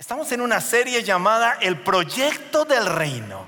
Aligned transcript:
Estamos 0.00 0.32
en 0.32 0.40
una 0.40 0.62
serie 0.62 1.02
llamada 1.02 1.58
El 1.60 1.78
Proyecto 1.82 2.64
del 2.64 2.86
Reino. 2.86 3.46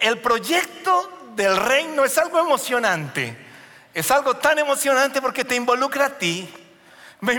El 0.00 0.20
proyecto 0.20 1.32
del 1.34 1.56
reino 1.56 2.04
es 2.04 2.16
algo 2.18 2.38
emocionante. 2.38 3.36
Es 3.92 4.12
algo 4.12 4.36
tan 4.36 4.60
emocionante 4.60 5.20
porque 5.20 5.44
te 5.44 5.56
involucra 5.56 6.06
a 6.06 6.18
ti, 6.18 6.48
me, 7.18 7.32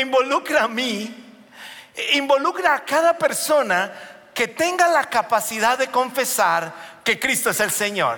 involucra 0.00 0.62
a 0.62 0.68
mí, 0.68 1.14
involucra 2.14 2.76
a 2.76 2.84
cada 2.86 3.18
persona 3.18 3.92
que 4.32 4.48
tenga 4.48 4.88
la 4.88 5.04
capacidad 5.04 5.76
de 5.76 5.88
confesar 5.88 6.72
que 7.04 7.20
Cristo 7.20 7.50
es 7.50 7.60
el 7.60 7.70
Señor. 7.70 8.16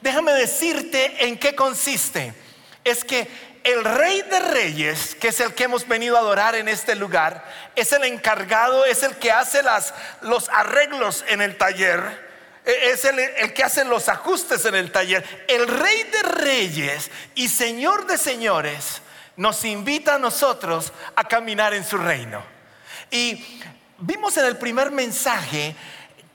Déjame 0.00 0.30
decirte 0.34 1.26
en 1.26 1.36
qué 1.36 1.56
consiste. 1.56 2.32
Es 2.84 3.02
que 3.02 3.55
el 3.66 3.82
rey 3.82 4.22
de 4.22 4.38
reyes, 4.38 5.16
que 5.16 5.28
es 5.28 5.40
el 5.40 5.52
que 5.52 5.64
hemos 5.64 5.88
venido 5.88 6.16
a 6.16 6.20
adorar 6.20 6.54
en 6.54 6.68
este 6.68 6.94
lugar, 6.94 7.44
es 7.74 7.92
el 7.92 8.04
encargado, 8.04 8.84
es 8.84 9.02
el 9.02 9.16
que 9.16 9.32
hace 9.32 9.60
los 10.20 10.48
arreglos 10.50 11.24
en 11.26 11.42
el 11.42 11.56
taller, 11.56 12.00
e, 12.64 12.90
es 12.90 13.04
el, 13.04 13.18
el, 13.18 13.52
que 13.54 13.64
hace 13.64 13.84
los 13.84 14.08
ajustes 14.08 14.64
en 14.66 14.76
el 14.76 14.92
taller. 14.92 15.24
El 15.48 15.66
rey 15.66 16.04
de 16.04 16.22
reyes 16.22 17.10
y 17.34 17.48
señor 17.48 18.06
de 18.06 18.18
señores 18.18 19.02
nos 19.34 19.64
invita 19.64 20.14
a 20.14 20.18
nosotros 20.20 20.92
a 21.16 21.24
caminar 21.24 21.74
en 21.74 21.84
su 21.84 21.98
reino. 21.98 22.44
Y 23.10 23.60
vimos 23.98 24.36
en 24.36 24.44
el 24.44 24.58
primer 24.58 24.92
mensaje 24.92 25.74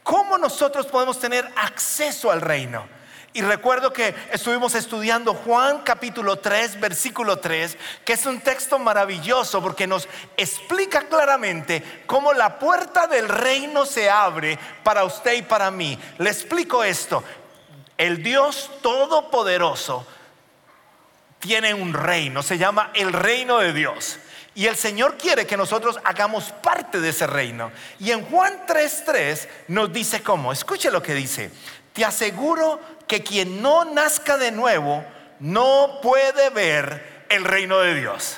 cómo 0.03 0.37
nosotros 0.37 0.85
podemos 0.87 1.17
tener 1.17 1.49
acceso 1.55 2.29
al 2.29 2.41
reino. 2.41 3.00
Y 3.33 3.41
recuerdo 3.41 3.93
que 3.93 4.13
estuvimos 4.31 4.75
estudiando 4.75 5.33
Juan 5.33 5.83
capítulo 5.83 6.39
3, 6.39 6.81
versículo 6.81 7.39
3, 7.39 7.77
que 8.03 8.13
es 8.13 8.25
un 8.25 8.41
texto 8.41 8.77
maravilloso 8.77 9.61
porque 9.61 9.87
nos 9.87 10.09
explica 10.35 11.07
claramente 11.07 12.01
cómo 12.05 12.33
la 12.33 12.59
puerta 12.59 13.07
del 13.07 13.29
reino 13.29 13.85
se 13.85 14.09
abre 14.09 14.59
para 14.83 15.05
usted 15.05 15.33
y 15.33 15.41
para 15.43 15.71
mí. 15.71 15.97
Le 16.17 16.29
explico 16.29 16.83
esto. 16.83 17.23
El 17.97 18.21
Dios 18.21 18.69
Todopoderoso 18.81 20.05
tiene 21.39 21.73
un 21.73 21.93
reino, 21.93 22.43
se 22.43 22.57
llama 22.57 22.91
el 22.93 23.13
reino 23.13 23.59
de 23.59 23.71
Dios. 23.71 24.19
Y 24.55 24.65
el 24.65 24.75
Señor 24.75 25.17
quiere 25.17 25.47
que 25.47 25.55
nosotros 25.55 25.99
hagamos 26.03 26.51
parte 26.51 26.99
de 26.99 27.09
ese 27.09 27.27
reino. 27.27 27.71
Y 27.97 28.11
en 28.11 28.25
Juan 28.25 28.65
3:3 28.67 29.47
nos 29.69 29.93
dice 29.93 30.21
cómo. 30.21 30.51
Escuche 30.51 30.91
lo 30.91 31.01
que 31.01 31.13
dice. 31.13 31.49
Te 31.93 32.05
aseguro 32.05 32.79
que 33.11 33.23
quien 33.23 33.61
no 33.61 33.83
nazca 33.83 34.37
de 34.37 34.53
nuevo 34.53 35.03
no 35.41 35.99
puede 36.01 36.49
ver 36.49 37.25
el 37.27 37.43
reino 37.43 37.79
de 37.79 37.93
Dios. 37.93 38.37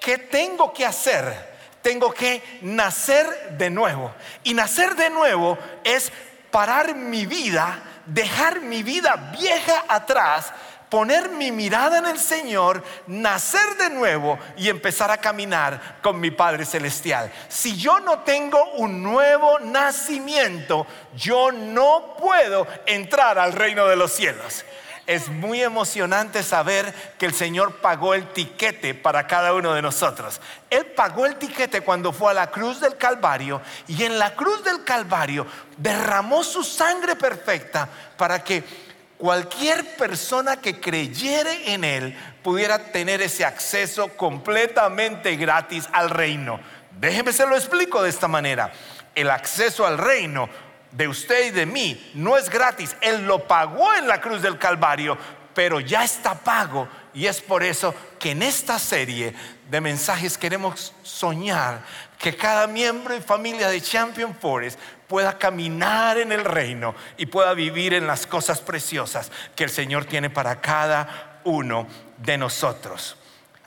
¿Qué 0.00 0.16
tengo 0.16 0.72
que 0.72 0.86
hacer? 0.86 1.56
Tengo 1.82 2.14
que 2.14 2.40
nacer 2.62 3.56
de 3.58 3.68
nuevo. 3.68 4.14
Y 4.44 4.54
nacer 4.54 4.94
de 4.94 5.10
nuevo 5.10 5.58
es 5.82 6.12
parar 6.52 6.94
mi 6.94 7.26
vida, 7.26 7.82
dejar 8.06 8.60
mi 8.60 8.84
vida 8.84 9.32
vieja 9.36 9.86
atrás 9.88 10.52
poner 10.88 11.30
mi 11.30 11.52
mirada 11.52 11.98
en 11.98 12.06
el 12.06 12.18
Señor, 12.18 12.82
nacer 13.06 13.76
de 13.76 13.90
nuevo 13.90 14.38
y 14.56 14.68
empezar 14.68 15.10
a 15.10 15.18
caminar 15.18 15.98
con 16.02 16.20
mi 16.20 16.30
Padre 16.30 16.64
Celestial. 16.64 17.32
Si 17.48 17.76
yo 17.76 18.00
no 18.00 18.20
tengo 18.20 18.62
un 18.74 19.02
nuevo 19.02 19.58
nacimiento, 19.58 20.86
yo 21.16 21.52
no 21.52 22.16
puedo 22.18 22.66
entrar 22.86 23.38
al 23.38 23.52
reino 23.52 23.86
de 23.86 23.96
los 23.96 24.12
cielos. 24.12 24.64
Es 25.06 25.28
muy 25.28 25.62
emocionante 25.62 26.42
saber 26.42 26.92
que 27.16 27.26
el 27.26 27.34
Señor 27.34 27.76
pagó 27.76 28.14
el 28.14 28.26
tiquete 28.32 28.92
para 28.92 29.28
cada 29.28 29.54
uno 29.54 29.72
de 29.72 29.80
nosotros. 29.80 30.40
Él 30.68 30.84
pagó 30.86 31.26
el 31.26 31.36
tiquete 31.36 31.82
cuando 31.82 32.12
fue 32.12 32.32
a 32.32 32.34
la 32.34 32.50
cruz 32.50 32.80
del 32.80 32.96
Calvario 32.96 33.62
y 33.86 34.02
en 34.02 34.18
la 34.18 34.34
cruz 34.34 34.64
del 34.64 34.82
Calvario 34.82 35.46
derramó 35.76 36.42
su 36.42 36.64
sangre 36.64 37.14
perfecta 37.14 37.88
para 38.16 38.42
que 38.42 38.85
cualquier 39.18 39.96
persona 39.96 40.56
que 40.56 40.80
creyere 40.80 41.72
en 41.72 41.84
Él 41.84 42.16
pudiera 42.42 42.78
tener 42.78 43.22
ese 43.22 43.44
acceso 43.44 44.08
completamente 44.16 45.36
gratis 45.36 45.88
al 45.92 46.10
reino. 46.10 46.60
Déjeme 46.98 47.32
se 47.32 47.46
lo 47.46 47.56
explico 47.56 48.02
de 48.02 48.10
esta 48.10 48.28
manera. 48.28 48.72
El 49.14 49.30
acceso 49.30 49.86
al 49.86 49.98
reino 49.98 50.48
de 50.92 51.08
usted 51.08 51.46
y 51.46 51.50
de 51.50 51.66
mí 51.66 52.12
no 52.14 52.36
es 52.36 52.48
gratis. 52.48 52.96
Él 53.00 53.26
lo 53.26 53.46
pagó 53.46 53.94
en 53.94 54.08
la 54.08 54.20
cruz 54.20 54.42
del 54.42 54.58
Calvario, 54.58 55.16
pero 55.54 55.80
ya 55.80 56.04
está 56.04 56.34
pago. 56.34 56.88
Y 57.12 57.26
es 57.26 57.40
por 57.40 57.62
eso 57.62 57.94
que 58.18 58.32
en 58.32 58.42
esta 58.42 58.78
serie 58.78 59.34
de 59.70 59.80
mensajes 59.80 60.38
queremos 60.38 60.94
soñar 61.02 61.82
que 62.18 62.36
cada 62.36 62.66
miembro 62.66 63.14
y 63.14 63.20
familia 63.20 63.68
de 63.68 63.80
Champion 63.80 64.34
Forest 64.34 64.78
pueda 65.06 65.38
caminar 65.38 66.18
en 66.18 66.32
el 66.32 66.44
reino 66.44 66.94
y 67.16 67.26
pueda 67.26 67.54
vivir 67.54 67.94
en 67.94 68.06
las 68.06 68.26
cosas 68.26 68.60
preciosas 68.60 69.30
que 69.54 69.64
el 69.64 69.70
Señor 69.70 70.06
tiene 70.06 70.30
para 70.30 70.60
cada 70.60 71.40
uno 71.44 71.86
de 72.18 72.38
nosotros. 72.38 73.16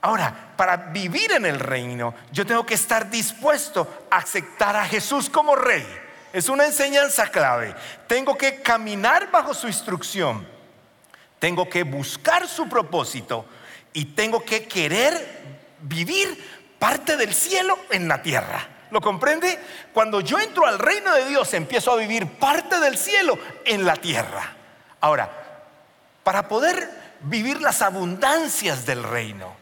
Ahora, 0.01 0.53
para 0.55 0.77
vivir 0.77 1.31
en 1.33 1.45
el 1.45 1.59
reino, 1.59 2.13
yo 2.31 2.45
tengo 2.45 2.65
que 2.65 2.73
estar 2.73 3.09
dispuesto 3.09 4.05
a 4.09 4.17
aceptar 4.17 4.75
a 4.75 4.85
Jesús 4.85 5.29
como 5.29 5.55
rey. 5.55 5.85
Es 6.31 6.47
una 6.47 6.65
enseñanza 6.65 7.29
clave. 7.29 7.75
Tengo 8.07 8.37
que 8.37 8.61
caminar 8.61 9.29
bajo 9.31 9.53
su 9.53 9.67
instrucción. 9.67 10.47
Tengo 11.39 11.69
que 11.69 11.83
buscar 11.83 12.47
su 12.47 12.69
propósito 12.69 13.45
y 13.93 14.05
tengo 14.05 14.43
que 14.43 14.67
querer 14.67 15.39
vivir 15.81 16.58
parte 16.79 17.17
del 17.17 17.33
cielo 17.33 17.77
en 17.91 18.07
la 18.07 18.21
tierra. 18.21 18.67
¿Lo 18.89 19.01
comprende? 19.01 19.59
Cuando 19.93 20.21
yo 20.21 20.39
entro 20.39 20.65
al 20.65 20.79
reino 20.79 21.13
de 21.13 21.27
Dios, 21.27 21.53
empiezo 21.53 21.91
a 21.91 21.97
vivir 21.97 22.25
parte 22.25 22.79
del 22.79 22.97
cielo 22.97 23.37
en 23.65 23.85
la 23.85 23.95
tierra. 23.95 24.55
Ahora, 25.01 25.29
para 26.23 26.47
poder 26.47 26.89
vivir 27.21 27.61
las 27.61 27.81
abundancias 27.81 28.85
del 28.85 29.03
reino, 29.03 29.55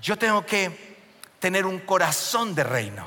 yo 0.00 0.18
tengo 0.18 0.44
que 0.44 0.98
tener 1.38 1.66
un 1.66 1.78
corazón 1.80 2.54
de 2.54 2.64
reino. 2.64 3.06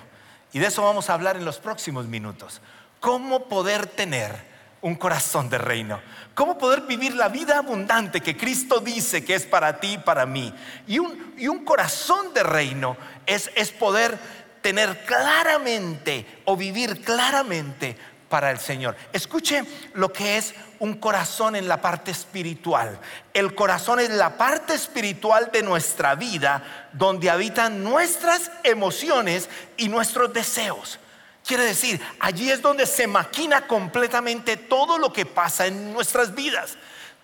Y 0.54 0.60
de 0.60 0.68
eso 0.68 0.84
vamos 0.84 1.10
a 1.10 1.14
hablar 1.14 1.36
en 1.36 1.44
los 1.44 1.60
próximos 1.60 2.06
minutos. 2.06 2.62
¿Cómo 3.02 3.50
poder 3.50 3.88
tener 3.88 4.55
un 4.86 4.94
corazón 4.94 5.50
de 5.50 5.58
reino? 5.58 6.00
¿Cómo 6.36 6.60
poder 6.60 6.82
vivir 6.82 7.16
la 7.16 7.28
vida 7.28 7.58
abundante 7.58 8.22
que 8.22 8.38
Cristo 8.38 8.80
dice 8.80 9.26
que 9.26 9.34
es 9.34 9.44
para 9.44 9.80
ti 9.80 9.94
y 9.94 9.98
para 9.98 10.28
mí? 10.28 10.54
Y 10.86 11.00
un, 11.00 11.34
y 11.38 11.48
un 11.48 11.66
corazón 11.66 12.36
de 12.36 12.44
reino 12.44 12.96
es, 13.26 13.50
es 13.56 13.72
poder 13.72 14.16
tener 14.62 15.04
claramente 15.06 16.42
o 16.46 16.56
vivir 16.56 17.02
claramente 17.02 17.98
para 18.30 18.52
el 18.52 18.60
Señor. 18.60 18.96
Escuche 19.12 19.64
lo 19.96 20.14
que 20.14 20.38
es 20.38 20.54
un 20.78 20.94
corazón 20.96 21.56
en 21.56 21.68
la 21.68 21.82
parte 21.82 22.12
espiritual. 22.12 23.00
El 23.34 23.56
corazón 23.56 24.00
es 24.00 24.12
la 24.12 24.38
parte 24.38 24.76
espiritual 24.76 25.50
de 25.52 25.64
nuestra 25.64 26.14
vida 26.14 26.90
donde 26.94 27.32
habitan 27.32 27.84
nuestras 27.84 28.52
emociones 28.64 29.50
y 29.78 29.90
nuestros 29.90 30.32
deseos. 30.32 31.00
Quiere 31.46 31.64
decir, 31.64 32.02
allí 32.20 32.50
es 32.50 32.62
donde 32.62 32.88
se 32.88 33.06
maquina 33.06 33.68
completamente 33.68 34.58
todo 34.58 34.98
lo 34.98 35.14
que 35.14 35.28
pasa 35.28 35.68
en 35.68 35.94
nuestras 35.94 36.34
vidas. 36.34 36.76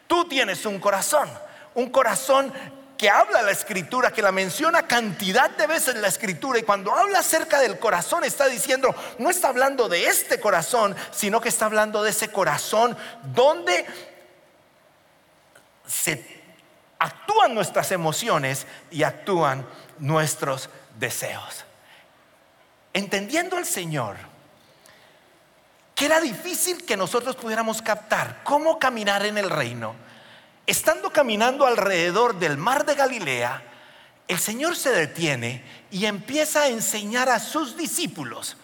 Tú 0.06 0.26
tienes 0.26 0.66
un 0.66 0.80
corazón, 0.80 1.28
un 1.74 1.90
corazón 1.90 2.54
que 3.02 3.09
habla 3.09 3.42
la 3.42 3.50
escritura, 3.50 4.14
que 4.14 4.22
la 4.22 4.32
menciona 4.32 4.86
cantidad 4.86 5.50
de 5.50 5.66
veces 5.66 5.96
la 5.96 6.08
escritura 6.08 6.59
y 6.59 6.64
cuando 6.64 6.96
habla 6.96 7.18
acerca 7.18 7.59
del 7.59 7.80
corazón 7.80 8.24
está 8.24 8.46
diciendo, 8.46 8.94
no 9.18 9.32
está 9.32 9.48
hablando 9.48 9.90
de 9.90 10.06
este 10.06 10.40
corazón, 10.40 10.96
sino 11.09 11.42
que 11.42 11.50
está 11.50 11.66
hablando 11.66 12.03
de 12.03 12.12
ese 12.12 12.32
corazón 12.32 12.96
donde 13.24 13.88
se 15.88 16.44
actúan 17.00 17.56
nuestras 17.56 17.92
emociones 17.92 18.68
y 18.92 19.02
actúan 19.02 19.66
nuestros 19.98 20.70
deseos. 21.00 21.66
Entendiendo 22.94 23.57
al 23.57 23.66
Señor, 23.66 24.17
que 25.96 26.05
era 26.05 26.20
difícil 26.20 26.85
que 26.85 26.97
nosotros 26.97 27.35
pudiéramos 27.35 27.82
captar 27.82 28.41
cómo 28.43 28.79
caminar 28.79 29.26
en 29.26 29.38
el 29.38 29.49
reino 29.49 29.96
Estando 30.72 31.11
caminando 31.11 31.66
alrededor 31.66 32.40
del 32.40 32.58
mar 32.58 32.85
de 32.85 32.96
Galilea, 32.96 33.61
el 34.28 34.40
Señor 34.40 34.76
se 34.76 34.91
detiene 34.91 35.64
y 35.90 36.05
empieza 36.05 36.61
a 36.61 36.67
enseñar 36.67 37.29
a 37.29 37.40
sus 37.40 37.76
discípulos 37.76 38.55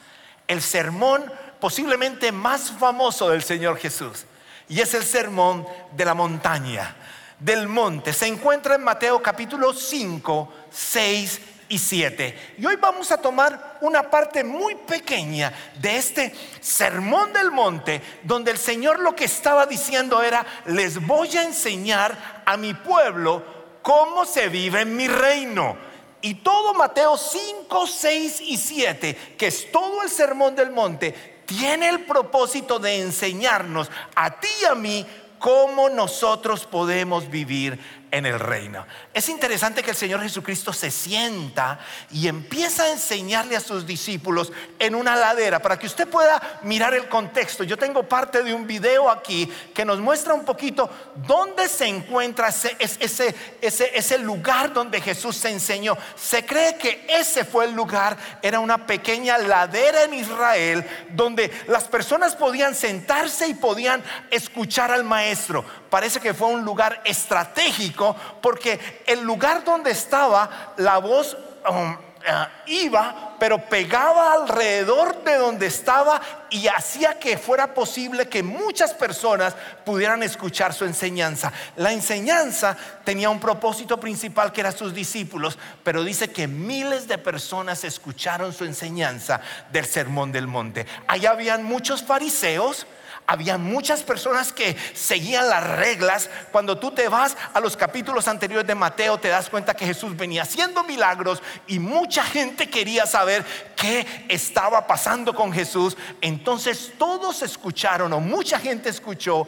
el 0.47 0.61
sermón 0.61 1.29
posiblemente 1.59 2.31
más 2.31 2.71
famoso 2.71 3.29
del 3.29 3.43
Señor 3.43 3.77
Jesús. 3.77 4.25
Y 4.69 4.79
es 4.79 4.93
el 4.93 5.03
sermón 5.03 5.67
de 5.97 6.05
la 6.05 6.13
montaña, 6.13 6.95
del 7.39 7.67
monte. 7.67 8.13
Se 8.13 8.27
encuentra 8.27 8.75
en 8.75 8.83
Mateo 8.83 9.21
capítulo 9.21 9.73
5, 9.73 10.53
6 10.71 11.41
y 11.69 11.77
7. 11.77 12.55
Y 12.57 12.65
hoy 12.65 12.75
vamos 12.77 13.11
a 13.11 13.17
tomar 13.17 13.77
una 13.81 14.09
parte 14.09 14.43
muy 14.43 14.75
pequeña 14.75 15.53
de 15.79 15.97
este 15.97 16.33
sermón 16.61 17.33
del 17.33 17.51
monte, 17.51 18.01
donde 18.23 18.51
el 18.51 18.57
Señor 18.57 18.99
lo 18.99 19.15
que 19.15 19.25
estaba 19.25 19.65
diciendo 19.65 20.21
era, 20.21 20.45
les 20.65 21.05
voy 21.05 21.35
a 21.37 21.43
enseñar 21.43 22.43
a 22.45 22.57
mi 22.57 22.73
pueblo 22.73 23.43
cómo 23.81 24.25
se 24.25 24.49
vive 24.49 24.81
en 24.81 24.95
mi 24.95 25.07
reino. 25.07 25.77
Y 26.21 26.35
todo 26.35 26.73
Mateo 26.73 27.15
5, 27.17 27.87
6 27.87 28.41
y 28.41 28.57
7, 28.57 29.35
que 29.37 29.47
es 29.47 29.71
todo 29.71 30.03
el 30.03 30.09
sermón 30.09 30.55
del 30.55 30.71
monte, 30.71 31.37
tiene 31.45 31.87
el 31.87 32.01
propósito 32.01 32.79
de 32.79 32.99
enseñarnos 32.99 33.89
a 34.15 34.39
ti 34.39 34.49
y 34.61 34.65
a 34.65 34.75
mí 34.75 35.05
cómo 35.39 35.89
nosotros 35.89 36.65
podemos 36.65 37.29
vivir 37.29 37.79
en 38.11 38.25
el 38.25 38.39
reino. 38.39 38.85
Es 39.13 39.29
interesante 39.29 39.83
que 39.83 39.91
el 39.91 39.95
Señor 39.95 40.21
Jesucristo 40.21 40.71
se 40.71 40.91
sienta 40.91 41.79
y 42.11 42.27
empieza 42.27 42.83
a 42.83 42.91
enseñarle 42.91 43.55
a 43.55 43.59
sus 43.59 43.85
discípulos 43.85 44.51
en 44.79 44.95
una 44.95 45.15
ladera 45.15 45.61
para 45.61 45.77
que 45.77 45.87
usted 45.87 46.07
pueda 46.07 46.59
mirar 46.63 46.93
el 46.93 47.09
contexto. 47.09 47.63
Yo 47.63 47.77
tengo 47.77 48.03
parte 48.03 48.43
de 48.43 48.53
un 48.53 48.65
video 48.65 49.09
aquí 49.09 49.51
que 49.73 49.85
nos 49.85 49.99
muestra 49.99 50.33
un 50.33 50.45
poquito 50.45 50.89
dónde 51.15 51.67
se 51.67 51.87
encuentra 51.87 52.47
ese, 52.47 53.35
ese, 53.61 54.17
lugar 54.19 54.73
donde 54.73 55.01
Jesús 55.01 55.35
se 55.35 55.49
enseñó. 55.49 55.97
Se 56.15 56.45
cree 56.45 56.77
que 56.77 57.05
ese 57.09 57.43
fue 57.43 57.65
el 57.65 57.73
lugar, 57.73 58.17
era 58.41 58.59
una 58.59 58.85
pequeña 58.85 59.37
ladera 59.37 60.03
en 60.03 60.13
Israel 60.13 60.85
donde 61.09 61.51
las 61.67 61.85
personas 61.85 62.35
podían 62.35 62.73
sentarse 62.73 63.47
y 63.47 63.53
podían 63.53 64.03
escuchar 64.31 64.91
al 64.91 65.03
maestro. 65.03 65.65
Parece 65.89 66.19
que 66.19 66.33
fue 66.33 66.47
un 66.47 66.63
lugar 66.63 67.01
estratégico 67.05 67.96
porque 68.41 69.03
el 69.05 69.21
lugar 69.21 69.63
donde 69.63 69.91
estaba 69.91 70.73
la 70.77 70.97
voz 70.99 71.37
um, 71.69 71.97
eh, 72.29 72.47
iba, 72.65 73.35
pero 73.39 73.57
pegaba 73.69 74.33
alrededor 74.33 75.23
de 75.23 75.35
donde 75.35 75.67
estaba 75.67 76.19
y 76.49 76.67
hacía 76.67 77.17
que 77.19 77.37
fuera 77.37 77.73
posible 77.73 78.27
que 78.27 78.43
muchas 78.43 78.93
personas 78.93 79.55
pudieran 79.85 80.21
escuchar 80.23 80.73
su 80.73 80.83
enseñanza. 80.83 81.53
La 81.77 81.93
enseñanza 81.93 82.75
tenía 83.05 83.29
un 83.29 83.39
propósito 83.39 83.97
principal 83.97 84.51
que 84.51 84.59
era 84.59 84.73
sus 84.73 84.93
discípulos, 84.93 85.57
pero 85.85 86.03
dice 86.03 86.29
que 86.29 86.47
miles 86.47 87.07
de 87.07 87.17
personas 87.17 87.85
escucharon 87.85 88.51
su 88.51 88.65
enseñanza 88.65 89.39
del 89.71 89.85
Sermón 89.85 90.33
del 90.33 90.47
Monte. 90.47 90.85
Allá 91.07 91.31
habían 91.31 91.63
muchos 91.63 92.03
fariseos, 92.03 92.87
había 93.27 93.57
muchas 93.57 94.03
personas 94.03 94.53
que 94.53 94.75
seguían 94.93 95.49
las 95.49 95.67
reglas. 95.77 96.29
Cuando 96.51 96.79
tú 96.79 96.91
te 96.91 97.09
vas 97.09 97.35
a 97.53 97.59
los 97.59 97.75
capítulos 97.75 98.27
anteriores 98.29 98.65
de 98.65 98.73
Mateo, 98.73 99.19
te 99.19 99.27
das 99.27 99.49
cuenta 99.49 99.73
que 99.73 99.85
Jesús 99.85 100.15
venía 100.15 100.43
haciendo 100.43 100.83
milagros 100.85 101.43
y 101.67 101.77
mucha 101.77 102.23
gente 102.23 102.69
quería 102.69 103.05
saber 103.05 103.45
qué 103.75 104.25
estaba 104.29 104.87
pasando 104.87 105.35
con 105.35 105.51
Jesús. 105.51 105.97
Entonces 106.21 106.93
todos 106.97 107.41
escucharon 107.41 108.13
o 108.13 108.21
mucha 108.21 108.57
gente 108.59 108.87
escuchó 108.89 109.45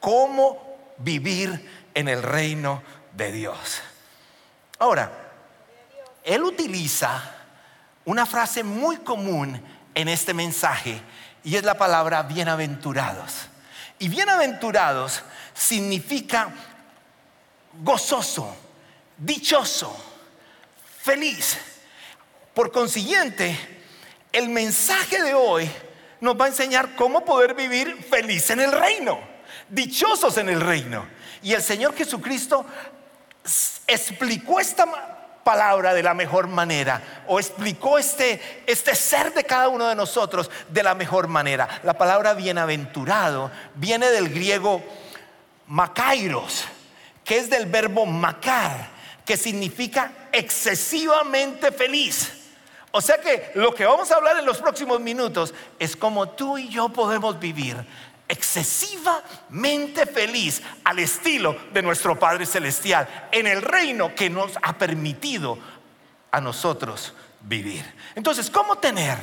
cómo 0.00 0.94
vivir 0.96 1.90
en 1.92 2.08
el 2.08 2.22
reino 2.22 2.82
de 3.12 3.30
Dios. 3.30 3.82
Ahora, 4.78 5.12
él 6.24 6.42
utiliza 6.44 7.34
una 8.06 8.24
frase 8.24 8.64
muy 8.64 8.96
común 8.98 9.60
en 9.94 10.08
este 10.08 10.32
mensaje 10.32 11.02
y 11.48 11.56
es 11.56 11.64
la 11.64 11.78
palabra 11.78 12.24
bienaventurados. 12.24 13.46
Y 13.98 14.10
bienaventurados 14.10 15.22
significa 15.54 16.50
gozoso, 17.82 18.54
dichoso, 19.16 19.96
feliz. 21.00 21.56
Por 22.52 22.70
consiguiente, 22.70 23.58
el 24.30 24.50
mensaje 24.50 25.22
de 25.22 25.32
hoy 25.32 25.70
nos 26.20 26.38
va 26.38 26.44
a 26.44 26.48
enseñar 26.48 26.94
cómo 26.94 27.24
poder 27.24 27.54
vivir 27.54 27.96
feliz 28.10 28.50
en 28.50 28.60
el 28.60 28.70
reino, 28.70 29.18
dichosos 29.70 30.36
en 30.36 30.50
el 30.50 30.60
reino. 30.60 31.06
Y 31.42 31.54
el 31.54 31.62
Señor 31.62 31.96
Jesucristo 31.96 32.66
explicó 33.86 34.60
esta 34.60 34.84
palabra 35.48 35.94
de 35.94 36.02
la 36.02 36.12
mejor 36.12 36.46
manera 36.46 37.24
o 37.26 37.40
explicó 37.40 37.98
este, 37.98 38.62
este 38.66 38.94
ser 38.94 39.32
de 39.32 39.44
cada 39.44 39.70
uno 39.70 39.88
de 39.88 39.94
nosotros 39.94 40.50
de 40.68 40.82
la 40.82 40.94
mejor 40.94 41.26
manera. 41.26 41.80
La 41.84 41.94
palabra 41.94 42.34
bienaventurado 42.34 43.50
viene 43.74 44.10
del 44.10 44.28
griego 44.28 44.84
makairos, 45.68 46.66
que 47.24 47.38
es 47.38 47.48
del 47.48 47.64
verbo 47.64 48.04
macar, 48.04 48.90
que 49.24 49.38
significa 49.38 50.28
excesivamente 50.32 51.72
feliz. 51.72 52.30
O 52.90 53.00
sea 53.00 53.16
que 53.16 53.50
lo 53.54 53.74
que 53.74 53.86
vamos 53.86 54.10
a 54.10 54.16
hablar 54.16 54.38
en 54.38 54.44
los 54.44 54.58
próximos 54.58 55.00
minutos 55.00 55.54
es 55.78 55.96
cómo 55.96 56.28
tú 56.28 56.58
y 56.58 56.68
yo 56.68 56.90
podemos 56.90 57.40
vivir 57.40 57.74
excesivamente 58.28 60.06
feliz 60.06 60.62
al 60.84 60.98
estilo 60.98 61.56
de 61.72 61.82
nuestro 61.82 62.18
Padre 62.18 62.46
Celestial 62.46 63.28
en 63.32 63.46
el 63.46 63.62
reino 63.62 64.14
que 64.14 64.28
nos 64.28 64.52
ha 64.62 64.76
permitido 64.76 65.58
a 66.30 66.40
nosotros 66.40 67.14
vivir. 67.40 67.84
Entonces, 68.14 68.50
¿cómo 68.50 68.76
tener 68.76 69.16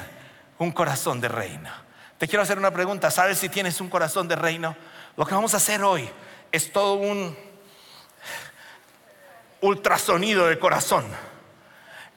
un 0.57 0.71
corazón 0.71 1.21
de 1.21 1.27
reino? 1.27 1.69
Te 2.17 2.27
quiero 2.27 2.43
hacer 2.43 2.57
una 2.57 2.71
pregunta, 2.71 3.11
¿sabes 3.11 3.37
si 3.37 3.49
tienes 3.49 3.79
un 3.79 3.89
corazón 3.89 4.27
de 4.27 4.35
reino? 4.35 4.75
Lo 5.15 5.25
que 5.25 5.35
vamos 5.35 5.53
a 5.53 5.57
hacer 5.57 5.83
hoy 5.83 6.09
es 6.51 6.71
todo 6.71 6.95
un 6.95 7.37
ultrasonido 9.61 10.47
de 10.47 10.57
corazón. 10.57 11.05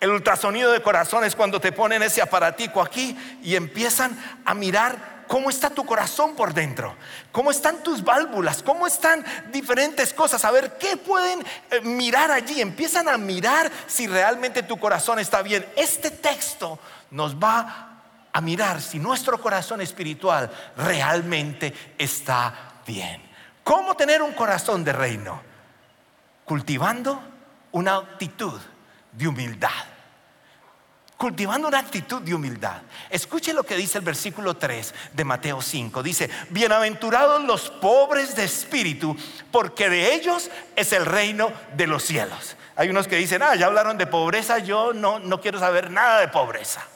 El 0.00 0.10
ultrasonido 0.10 0.72
de 0.72 0.80
corazón 0.80 1.24
es 1.24 1.34
cuando 1.34 1.60
te 1.60 1.72
ponen 1.72 2.02
ese 2.02 2.22
aparatico 2.22 2.80
aquí 2.80 3.16
y 3.42 3.56
empiezan 3.56 4.16
a 4.44 4.54
mirar 4.54 5.17
cómo 5.28 5.50
está 5.50 5.70
tu 5.70 5.86
corazón 5.86 6.34
por 6.34 6.52
dentro, 6.52 6.96
cómo 7.30 7.52
están 7.52 7.82
tus 7.84 8.02
válvulas, 8.02 8.62
cómo 8.62 8.86
están 8.86 9.24
diferentes 9.52 10.12
cosas, 10.12 10.44
a 10.44 10.50
ver 10.50 10.76
qué 10.78 10.96
pueden 10.96 11.44
eh, 11.70 11.80
mirar 11.82 12.32
allí. 12.32 12.60
Empiezan 12.60 13.08
a 13.08 13.16
mirar 13.16 13.70
si 13.86 14.08
realmente 14.08 14.64
tu 14.64 14.78
corazón 14.78 15.20
está 15.20 15.42
bien. 15.42 15.64
Este 15.76 16.10
texto 16.10 16.80
nos 17.10 17.36
va 17.36 18.00
a 18.32 18.40
mirar 18.40 18.80
si 18.80 18.98
nuestro 18.98 19.40
corazón 19.40 19.80
espiritual 19.80 20.50
realmente 20.76 21.72
está 21.96 22.80
bien. 22.86 23.22
¿Cómo 23.62 23.94
tener 23.94 24.22
un 24.22 24.32
corazón 24.32 24.82
de 24.82 24.92
reino? 24.92 25.42
Cultivando 26.44 27.20
una 27.72 27.96
actitud 27.96 28.58
de 29.12 29.28
humildad 29.28 29.97
cultivando 31.18 31.66
una 31.66 31.80
actitud 31.80 32.22
de 32.22 32.32
humildad. 32.32 32.80
Escuche 33.10 33.52
lo 33.52 33.64
que 33.64 33.76
dice 33.76 33.98
el 33.98 34.04
versículo 34.04 34.56
3 34.56 34.94
de 35.12 35.24
Mateo 35.24 35.60
5. 35.60 36.00
Dice, 36.00 36.30
bienaventurados 36.50 37.42
los 37.42 37.70
pobres 37.70 38.36
de 38.36 38.44
espíritu, 38.44 39.16
porque 39.50 39.90
de 39.90 40.14
ellos 40.14 40.48
es 40.76 40.92
el 40.92 41.04
reino 41.04 41.52
de 41.76 41.88
los 41.88 42.04
cielos. 42.04 42.56
Hay 42.76 42.88
unos 42.88 43.08
que 43.08 43.16
dicen, 43.16 43.42
ah, 43.42 43.56
ya 43.56 43.66
hablaron 43.66 43.98
de 43.98 44.06
pobreza, 44.06 44.60
yo 44.60 44.92
no, 44.92 45.18
no 45.18 45.40
quiero 45.40 45.58
saber 45.58 45.90
nada 45.90 46.20
de 46.20 46.28
pobreza. 46.28 46.86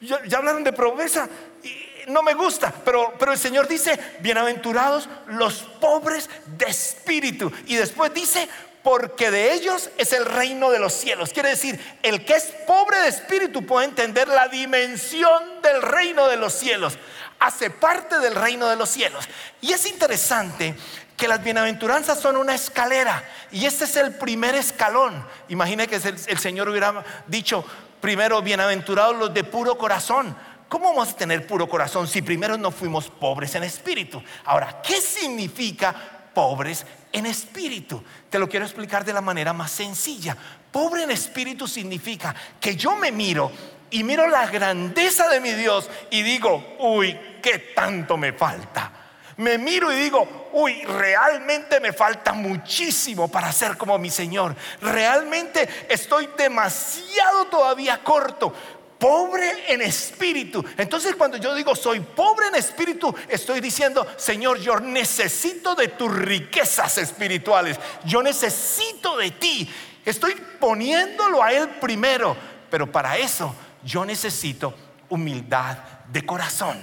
Ya, 0.00 0.24
ya 0.24 0.38
hablaron 0.38 0.64
de 0.64 0.72
pobreza, 0.72 1.28
y 1.62 2.10
no 2.10 2.22
me 2.22 2.32
gusta, 2.32 2.72
pero, 2.82 3.12
pero 3.18 3.32
el 3.32 3.38
Señor 3.38 3.68
dice, 3.68 4.00
bienaventurados 4.20 5.10
los 5.26 5.64
pobres 5.80 6.30
de 6.46 6.64
espíritu. 6.64 7.52
Y 7.66 7.76
después 7.76 8.14
dice, 8.14 8.48
porque 8.82 9.30
de 9.30 9.52
ellos 9.52 9.90
es 9.96 10.12
el 10.12 10.24
reino 10.24 10.70
de 10.70 10.78
los 10.78 10.92
cielos. 10.92 11.32
Quiere 11.32 11.50
decir, 11.50 11.78
el 12.02 12.24
que 12.24 12.34
es 12.34 12.44
pobre 12.66 12.98
de 12.98 13.08
espíritu 13.08 13.64
puede 13.64 13.86
entender 13.86 14.28
la 14.28 14.48
dimensión 14.48 15.62
del 15.62 15.82
reino 15.82 16.26
de 16.28 16.36
los 16.36 16.52
cielos. 16.52 16.98
Hace 17.38 17.70
parte 17.70 18.18
del 18.18 18.34
reino 18.34 18.68
de 18.68 18.76
los 18.76 18.88
cielos. 18.88 19.28
Y 19.60 19.72
es 19.72 19.86
interesante 19.86 20.74
que 21.16 21.28
las 21.28 21.42
bienaventuranzas 21.42 22.18
son 22.20 22.36
una 22.36 22.54
escalera 22.54 23.22
y 23.52 23.66
este 23.66 23.84
es 23.84 23.96
el 23.96 24.14
primer 24.14 24.54
escalón. 24.56 25.24
Imagine 25.48 25.86
que 25.86 25.96
el, 25.96 26.38
Señor 26.38 26.68
hubiera 26.68 27.04
dicho, 27.28 27.64
primero, 28.00 28.42
bienaventurados 28.42 29.16
los 29.16 29.34
de 29.34 29.44
puro 29.44 29.78
corazón. 29.78 30.36
¿Cómo 30.68 30.88
vamos 30.88 31.10
a 31.10 31.16
tener 31.16 31.46
puro 31.46 31.68
corazón 31.68 32.08
si 32.08 32.22
primero 32.22 32.56
no 32.56 32.70
fuimos 32.72 33.08
pobres 33.08 33.54
en 33.54 33.62
espíritu? 33.62 34.22
Ahora, 34.44 34.80
¿qué 34.82 35.00
significa 35.00 35.94
pobres 36.34 36.84
en 37.12 37.26
espíritu. 37.26 38.02
Te 38.28 38.38
lo 38.38 38.48
quiero 38.48 38.64
explicar 38.64 39.04
de 39.04 39.12
la 39.12 39.20
manera 39.20 39.52
más 39.52 39.70
sencilla. 39.70 40.36
Pobre 40.70 41.04
en 41.04 41.10
espíritu 41.10 41.68
significa 41.68 42.34
que 42.60 42.76
yo 42.76 42.96
me 42.96 43.12
miro 43.12 43.52
y 43.90 44.02
miro 44.02 44.26
la 44.26 44.46
grandeza 44.46 45.28
de 45.28 45.40
mi 45.40 45.52
Dios 45.52 45.88
y 46.10 46.22
digo, 46.22 46.76
uy, 46.80 47.18
¿qué 47.42 47.72
tanto 47.74 48.16
me 48.16 48.32
falta? 48.32 48.90
Me 49.36 49.58
miro 49.58 49.92
y 49.92 49.96
digo, 49.96 50.50
uy, 50.52 50.82
realmente 50.84 51.80
me 51.80 51.92
falta 51.92 52.32
muchísimo 52.32 53.28
para 53.28 53.52
ser 53.52 53.76
como 53.76 53.98
mi 53.98 54.10
Señor. 54.10 54.54
Realmente 54.80 55.68
estoy 55.88 56.28
demasiado 56.36 57.46
todavía 57.46 58.02
corto 58.02 58.54
pobre 59.02 59.64
en 59.66 59.82
espíritu. 59.82 60.64
Entonces 60.78 61.16
cuando 61.16 61.36
yo 61.36 61.56
digo 61.56 61.74
soy 61.74 61.98
pobre 61.98 62.46
en 62.46 62.54
espíritu, 62.54 63.12
estoy 63.28 63.60
diciendo, 63.60 64.06
Señor, 64.16 64.60
yo 64.60 64.78
necesito 64.78 65.74
de 65.74 65.88
tus 65.88 66.14
riquezas 66.14 66.98
espirituales. 66.98 67.80
Yo 68.04 68.22
necesito 68.22 69.16
de 69.16 69.32
ti. 69.32 69.68
Estoy 70.04 70.36
poniéndolo 70.60 71.42
a 71.42 71.52
Él 71.52 71.68
primero. 71.80 72.36
Pero 72.70 72.92
para 72.92 73.18
eso 73.18 73.52
yo 73.82 74.04
necesito 74.04 74.72
humildad 75.08 75.78
de 76.06 76.24
corazón. 76.24 76.80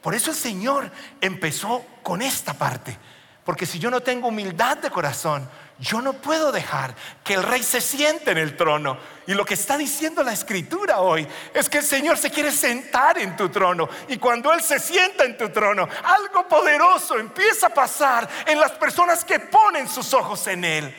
Por 0.00 0.14
eso 0.14 0.30
el 0.30 0.36
Señor 0.36 0.92
empezó 1.20 1.84
con 2.04 2.22
esta 2.22 2.54
parte. 2.54 2.96
Porque 3.44 3.66
si 3.66 3.80
yo 3.80 3.90
no 3.90 4.00
tengo 4.00 4.28
humildad 4.28 4.76
de 4.76 4.90
corazón, 4.90 5.48
yo 5.82 6.00
no 6.00 6.12
puedo 6.12 6.52
dejar 6.52 6.94
que 7.24 7.34
el 7.34 7.42
rey 7.42 7.60
se 7.64 7.80
siente 7.80 8.30
en 8.30 8.38
el 8.38 8.56
trono. 8.56 8.96
Y 9.26 9.34
lo 9.34 9.44
que 9.44 9.54
está 9.54 9.76
diciendo 9.76 10.22
la 10.22 10.32
escritura 10.32 11.00
hoy 11.00 11.26
es 11.52 11.68
que 11.68 11.78
el 11.78 11.84
Señor 11.84 12.16
se 12.16 12.30
quiere 12.30 12.52
sentar 12.52 13.18
en 13.18 13.36
tu 13.36 13.48
trono. 13.48 13.88
Y 14.08 14.16
cuando 14.18 14.52
Él 14.52 14.62
se 14.62 14.78
sienta 14.78 15.24
en 15.24 15.36
tu 15.36 15.48
trono, 15.48 15.88
algo 16.04 16.46
poderoso 16.46 17.18
empieza 17.18 17.66
a 17.66 17.74
pasar 17.74 18.28
en 18.46 18.60
las 18.60 18.70
personas 18.72 19.24
que 19.24 19.40
ponen 19.40 19.88
sus 19.88 20.14
ojos 20.14 20.46
en 20.46 20.64
Él. 20.64 20.94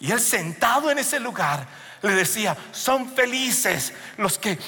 Y 0.00 0.10
Él 0.10 0.20
sentado 0.20 0.90
en 0.90 0.98
ese 0.98 1.20
lugar 1.20 1.64
le 2.02 2.14
decía, 2.14 2.56
son 2.72 3.14
felices 3.14 3.92
los 4.16 4.40
que 4.40 4.58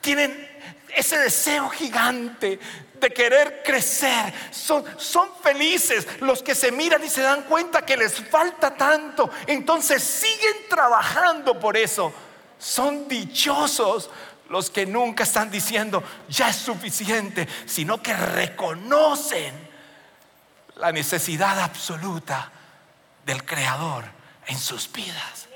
tienen 0.00 0.50
ese 0.96 1.18
deseo 1.18 1.68
gigante 1.68 2.58
de 3.04 3.12
querer 3.12 3.62
crecer. 3.62 4.32
Son, 4.50 4.84
son 4.98 5.28
felices 5.42 6.06
los 6.20 6.42
que 6.42 6.54
se 6.54 6.72
miran 6.72 7.04
y 7.04 7.10
se 7.10 7.20
dan 7.20 7.42
cuenta 7.42 7.84
que 7.84 7.96
les 7.96 8.14
falta 8.28 8.74
tanto. 8.74 9.30
Entonces 9.46 10.02
siguen 10.02 10.68
trabajando 10.68 11.60
por 11.60 11.76
eso. 11.76 12.12
Son 12.58 13.06
dichosos 13.06 14.10
los 14.48 14.70
que 14.70 14.86
nunca 14.86 15.24
están 15.24 15.50
diciendo, 15.50 16.02
ya 16.28 16.48
es 16.48 16.56
suficiente, 16.56 17.46
sino 17.66 18.02
que 18.02 18.14
reconocen 18.14 19.52
la 20.76 20.92
necesidad 20.92 21.60
absoluta 21.60 22.50
del 23.24 23.44
Creador 23.44 24.04
en 24.46 24.58
sus 24.58 24.90
vidas. 24.90 25.48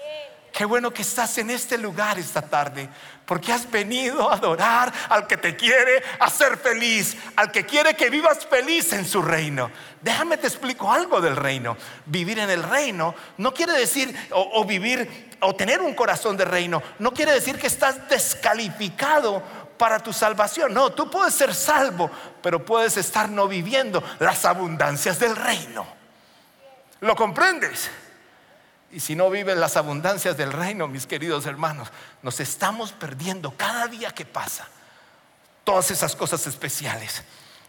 Qué 0.52 0.64
bueno 0.64 0.93
que 0.93 1.02
estás 1.02 1.38
en 1.38 1.50
este 1.50 1.78
lugar 1.78 2.19
esta 2.19 2.43
tarde, 2.43 2.88
porque 3.28 3.52
has 3.52 3.70
venido 3.70 4.30
a 4.30 4.37
adorar 4.37 4.90
al 5.11 5.26
que 5.26 5.37
te 5.37 5.54
quiere 5.54 6.02
hacer 6.18 6.56
feliz, 6.56 7.14
al 7.37 7.52
que 7.52 7.66
quiere 7.66 7.92
que 7.92 8.08
vivas 8.08 8.47
feliz 8.47 8.94
en 8.94 9.06
su 9.06 9.20
reino. 9.20 9.70
Déjame 10.00 10.38
te 10.38 10.47
explico 10.47 10.90
algo 10.90 11.20
del 11.20 11.37
reino. 11.37 11.76
Vivir 12.06 12.38
en 12.38 12.49
el 12.49 12.62
reino 12.62 13.14
no 13.37 13.52
quiere 13.52 13.75
decir, 13.75 14.16
o, 14.30 14.64
vivir, 14.64 15.28
o 15.40 15.54
tener 15.54 15.82
un 15.82 15.92
corazón 15.92 16.38
de 16.38 16.47
reino, 16.47 16.82
no 17.00 17.12
quiere 17.12 17.32
decir 17.32 17.58
que 17.58 17.66
estás 17.66 18.08
descalificado 18.08 19.42
para 19.76 19.99
tu 19.99 20.14
salvación. 20.14 20.73
No, 20.73 20.92
tú 20.92 21.11
puedes 21.11 21.35
ser 21.35 21.54
salvo, 21.54 22.11
pero 22.40 22.64
puedes 22.64 22.97
estar 22.97 23.28
no 23.28 23.47
viviendo 23.47 24.02
las 24.20 24.47
abundancias 24.47 25.18
del 25.18 25.37
reino. 25.37 25.87
¿Lo 27.00 27.14
comprendes? 27.14 27.90
Y 28.90 29.00
si 29.00 29.14
no 29.14 29.28
viven 29.28 29.61
las 29.61 29.76
abundancias 29.76 30.37
del 30.37 30.52
reino, 30.52 30.88
mis 30.88 31.07
queridos 31.07 31.45
hermanos, 31.47 31.88
nos 32.23 32.40
estamos 32.40 32.92
perdiendo 32.92 33.54
cada 33.57 33.87
día 33.87 34.12
que 34.12 34.25
pasa 34.25 34.66
todas 35.62 35.90
esas 35.90 36.16
cosas 36.16 36.47
especiales 36.47 37.23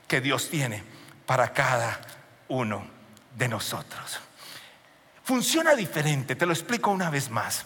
que 0.08 0.22
Dios 0.22 0.50
tiene 0.50 0.84
para 1.26 1.52
cada 1.52 2.00
uno 2.48 2.88
de 3.36 3.50
nosotros. 3.50 4.20
Funciona 5.24 5.76
diferente, 5.76 6.36
te 6.36 6.46
lo 6.46 6.54
explico 6.54 6.90
una 6.90 7.10
vez 7.10 7.30
más. 7.30 7.66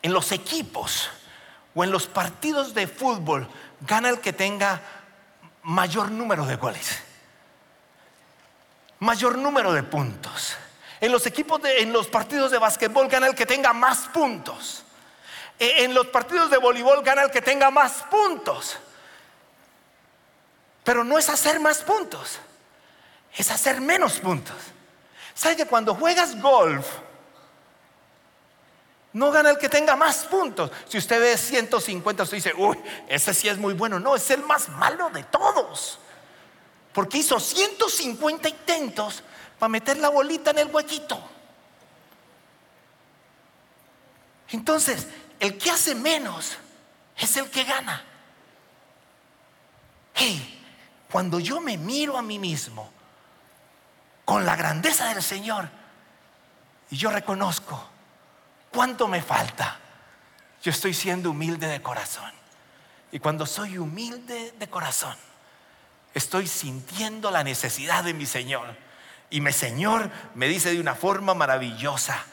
En 0.00 0.12
los 0.12 0.30
equipos 0.30 1.10
o 1.74 1.82
en 1.82 1.90
los 1.90 2.06
partidos 2.06 2.72
de 2.72 2.86
fútbol 2.86 3.48
gana 3.80 4.08
el 4.08 4.20
que 4.20 4.32
tenga 4.32 4.80
mayor 5.64 6.12
número 6.12 6.46
de 6.46 6.56
goles, 6.56 7.00
mayor 9.00 9.36
número 9.36 9.72
de 9.72 9.82
puntos. 9.82 10.56
En 11.00 11.12
los 11.12 11.26
equipos, 11.26 11.60
en 11.64 11.92
los 11.92 12.08
partidos 12.08 12.50
de 12.50 12.58
básquetbol 12.58 13.08
gana 13.08 13.28
el 13.28 13.34
que 13.34 13.46
tenga 13.46 13.72
más 13.72 14.08
puntos. 14.08 14.82
E, 15.58 15.84
en 15.84 15.94
los 15.94 16.08
partidos 16.08 16.50
de 16.50 16.58
voleibol 16.58 17.02
gana 17.02 17.22
el 17.22 17.30
que 17.30 17.42
tenga 17.42 17.70
más 17.70 18.04
puntos. 18.10 18.76
Pero 20.84 21.04
no 21.04 21.18
es 21.18 21.28
hacer 21.28 21.60
más 21.60 21.82
puntos, 21.82 22.38
es 23.36 23.50
hacer 23.50 23.80
menos 23.80 24.18
puntos. 24.20 24.56
¿Sabes 25.34 25.56
que 25.56 25.66
cuando 25.66 25.94
juegas 25.94 26.40
golf, 26.40 26.86
no 29.12 29.30
gana 29.30 29.50
el 29.50 29.58
que 29.58 29.68
tenga 29.68 29.94
más 29.96 30.24
puntos? 30.24 30.70
Si 30.88 30.98
usted 30.98 31.20
ve 31.20 31.36
150, 31.36 32.22
usted 32.22 32.36
dice, 32.38 32.54
uy, 32.56 32.78
ese 33.06 33.34
sí 33.34 33.48
es 33.48 33.58
muy 33.58 33.74
bueno. 33.74 34.00
No, 34.00 34.16
es 34.16 34.30
el 34.30 34.42
más 34.42 34.68
malo 34.70 35.10
de 35.10 35.22
todos. 35.24 35.98
Porque 36.92 37.18
hizo 37.18 37.38
150 37.38 38.48
intentos 38.48 39.22
para 39.58 39.68
meter 39.68 39.96
la 39.98 40.08
bolita 40.08 40.50
en 40.52 40.58
el 40.58 40.74
huequito. 40.74 41.20
Entonces, 44.50 45.06
el 45.40 45.58
que 45.58 45.70
hace 45.70 45.94
menos 45.94 46.56
es 47.16 47.36
el 47.36 47.50
que 47.50 47.64
gana. 47.64 48.04
Hey, 50.14 50.64
cuando 51.10 51.38
yo 51.40 51.60
me 51.60 51.76
miro 51.76 52.16
a 52.16 52.22
mí 52.22 52.38
mismo 52.38 52.90
con 54.24 54.44
la 54.46 54.56
grandeza 54.56 55.12
del 55.12 55.22
Señor 55.22 55.68
y 56.90 56.96
yo 56.96 57.10
reconozco 57.10 57.88
cuánto 58.72 59.08
me 59.08 59.22
falta, 59.22 59.78
yo 60.62 60.70
estoy 60.70 60.94
siendo 60.94 61.30
humilde 61.30 61.66
de 61.66 61.82
corazón. 61.82 62.32
Y 63.10 63.20
cuando 63.20 63.46
soy 63.46 63.78
humilde 63.78 64.52
de 64.58 64.68
corazón, 64.68 65.16
estoy 66.14 66.46
sintiendo 66.46 67.30
la 67.30 67.44
necesidad 67.44 68.04
de 68.04 68.14
mi 68.14 68.26
Señor 68.26 68.87
y 69.30 69.40
mi 69.40 69.52
Señor 69.52 70.10
me 70.34 70.48
dice 70.48 70.72
de 70.72 70.80
una 70.80 70.94
forma 70.94 71.34
maravillosa, 71.34 72.24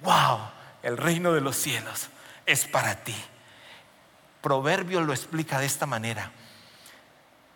wow, 0.00 0.38
el 0.82 0.96
reino 0.96 1.32
de 1.32 1.40
los 1.40 1.56
cielos 1.56 2.08
es 2.46 2.66
para 2.66 2.96
ti. 2.96 3.16
Proverbio 4.40 5.00
lo 5.00 5.12
explica 5.12 5.58
de 5.58 5.66
esta 5.66 5.86
manera. 5.86 6.30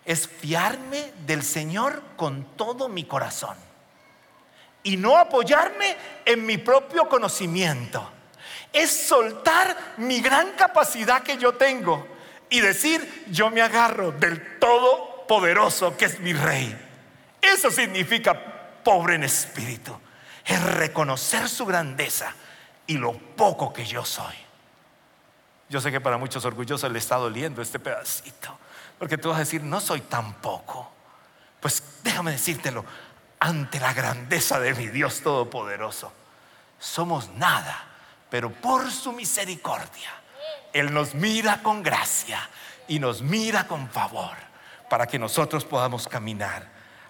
Es 0.04 0.26
fiarme 0.26 1.12
del 1.26 1.42
Señor 1.42 2.02
con 2.16 2.56
todo 2.56 2.88
mi 2.88 3.04
corazón 3.04 3.56
y 4.82 4.96
no 4.96 5.18
apoyarme 5.18 5.96
en 6.24 6.46
mi 6.46 6.56
propio 6.56 7.08
conocimiento. 7.08 8.10
Es 8.72 8.90
soltar 9.06 9.76
mi 9.98 10.20
gran 10.20 10.52
capacidad 10.52 11.22
que 11.22 11.36
yo 11.36 11.54
tengo 11.54 12.06
y 12.48 12.60
decir, 12.60 13.26
yo 13.30 13.50
me 13.50 13.60
agarro 13.60 14.12
del 14.12 14.58
Todopoderoso 14.58 15.96
que 15.96 16.06
es 16.06 16.18
mi 16.20 16.32
Rey. 16.32 16.76
Eso 17.42 17.70
significa 17.70 18.57
pobre 18.82 19.14
en 19.14 19.24
espíritu, 19.24 19.98
es 20.44 20.62
reconocer 20.62 21.48
su 21.48 21.66
grandeza 21.66 22.34
y 22.86 22.96
lo 22.96 23.12
poco 23.12 23.72
que 23.72 23.84
yo 23.84 24.04
soy. 24.04 24.34
Yo 25.68 25.80
sé 25.80 25.90
que 25.90 26.00
para 26.00 26.16
muchos 26.16 26.44
orgullosos 26.44 26.90
le 26.90 26.98
está 26.98 27.16
doliendo 27.16 27.60
este 27.60 27.78
pedacito, 27.78 28.58
porque 28.98 29.18
tú 29.18 29.28
vas 29.28 29.36
a 29.36 29.40
decir, 29.40 29.62
no 29.62 29.80
soy 29.80 30.00
tan 30.00 30.34
poco. 30.34 30.90
Pues 31.60 31.82
déjame 32.02 32.32
decírtelo, 32.32 32.84
ante 33.38 33.78
la 33.78 33.92
grandeza 33.92 34.58
de 34.58 34.74
mi 34.74 34.88
Dios 34.88 35.20
Todopoderoso, 35.20 36.12
somos 36.78 37.28
nada, 37.30 37.84
pero 38.30 38.50
por 38.50 38.90
su 38.90 39.12
misericordia, 39.12 40.10
Él 40.72 40.92
nos 40.92 41.14
mira 41.14 41.62
con 41.62 41.82
gracia 41.82 42.48
y 42.86 42.98
nos 42.98 43.20
mira 43.20 43.66
con 43.66 43.88
favor 43.90 44.36
para 44.88 45.06
que 45.06 45.18
nosotros 45.18 45.64
podamos 45.64 46.08
caminar 46.08 46.66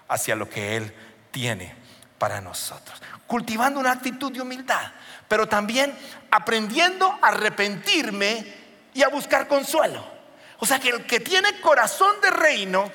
hacia 0.07 0.35
lo 0.35 0.49
que 0.49 0.75
Él 0.75 0.93
tiene 1.31 1.73
para 2.17 2.41
nosotros. 2.41 3.01
Cultivando 3.25 3.79
una 3.79 3.91
actitud 3.91 4.31
de 4.31 4.41
humildad, 4.41 4.91
pero 5.27 5.47
también 5.47 5.95
aprendiendo 6.31 7.17
a 7.21 7.27
arrepentirme 7.27 8.45
y 8.93 9.03
a 9.03 9.09
buscar 9.09 9.47
consuelo. 9.47 10.03
O 10.59 10.65
sea 10.65 10.79
que 10.79 10.89
el 10.89 11.05
que 11.05 11.19
tiene 11.19 11.59
corazón 11.61 12.19
de 12.21 12.31
reino 12.31 12.91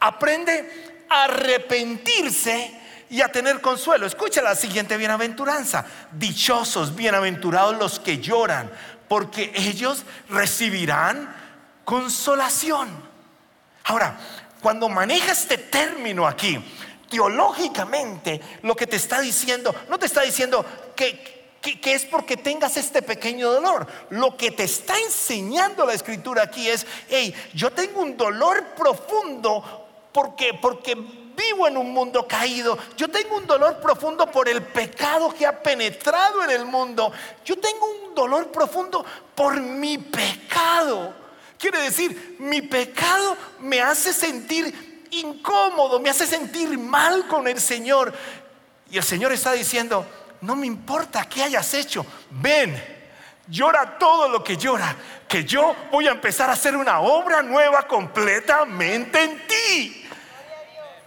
aprende 0.00 1.04
a 1.08 1.24
arrepentirse 1.24 2.78
y 3.10 3.22
a 3.22 3.28
tener 3.28 3.60
consuelo. 3.60 4.06
Escucha 4.06 4.42
la 4.42 4.54
siguiente 4.54 4.96
bienaventuranza. 4.96 5.84
Dichosos, 6.12 6.94
bienaventurados 6.94 7.76
los 7.76 7.98
que 7.98 8.18
lloran, 8.18 8.70
porque 9.08 9.52
ellos 9.54 10.04
recibirán 10.28 11.34
consolación. 11.84 12.88
Ahora, 13.84 14.18
cuando 14.60 14.88
maneja 14.88 15.32
este 15.32 15.56
término 15.56 16.26
aquí, 16.26 16.62
teológicamente 17.08 18.40
lo 18.62 18.76
que 18.76 18.86
te 18.86 18.96
está 18.96 19.20
diciendo, 19.20 19.74
no 19.88 19.98
te 19.98 20.06
está 20.06 20.22
diciendo 20.22 20.64
que, 20.94 21.36
es 21.84 22.04
porque 22.04 22.36
tengas 22.36 22.76
este 22.76 23.02
pequeño 23.02 23.52
dolor. 23.52 23.86
Lo 24.10 24.36
que 24.36 24.50
te 24.50 24.64
está 24.64 24.98
enseñando 24.98 25.84
la 25.84 25.94
escritura 25.94 26.44
aquí 26.44 26.68
es, 26.68 26.86
hey, 27.08 27.34
yo 27.54 27.70
tengo 27.70 28.00
un 28.00 28.16
dolor 28.16 28.64
profundo 28.76 29.86
porque, 30.12 30.54
porque 30.54 30.94
vivo 30.94 31.66
en 31.68 31.76
un 31.76 31.92
mundo 31.92 32.26
caído. 32.26 32.78
Yo 32.96 33.08
tengo 33.08 33.36
un 33.36 33.46
dolor 33.46 33.80
profundo 33.80 34.30
por 34.30 34.48
el 34.48 34.62
pecado 34.62 35.32
que 35.34 35.46
ha 35.46 35.62
penetrado 35.62 36.42
en 36.44 36.50
el 36.50 36.64
mundo. 36.64 37.12
Yo 37.44 37.58
tengo 37.58 37.86
un 37.86 38.14
dolor 38.14 38.48
profundo 38.48 39.04
por 39.34 39.60
mi 39.60 39.98
pecado. 39.98 41.14
Quiere 41.58 41.82
decir, 41.82 42.36
mi 42.38 42.62
pecado 42.62 43.36
me 43.60 43.80
hace 43.80 44.12
sentir 44.12 44.87
incómodo, 45.10 46.00
me 46.00 46.10
hace 46.10 46.26
sentir 46.26 46.78
mal 46.78 47.26
con 47.26 47.46
el 47.48 47.60
Señor. 47.60 48.12
Y 48.90 48.96
el 48.96 49.04
Señor 49.04 49.32
está 49.32 49.52
diciendo, 49.52 50.06
no 50.40 50.56
me 50.56 50.66
importa 50.66 51.28
qué 51.28 51.42
hayas 51.42 51.74
hecho, 51.74 52.06
ven, 52.30 52.82
llora 53.46 53.98
todo 53.98 54.28
lo 54.28 54.42
que 54.42 54.56
llora, 54.56 54.94
que 55.26 55.44
yo 55.44 55.74
voy 55.90 56.08
a 56.08 56.12
empezar 56.12 56.48
a 56.48 56.54
hacer 56.54 56.76
una 56.76 57.00
obra 57.00 57.42
nueva 57.42 57.86
completamente 57.86 59.22
en 59.22 59.46
ti. 59.46 60.04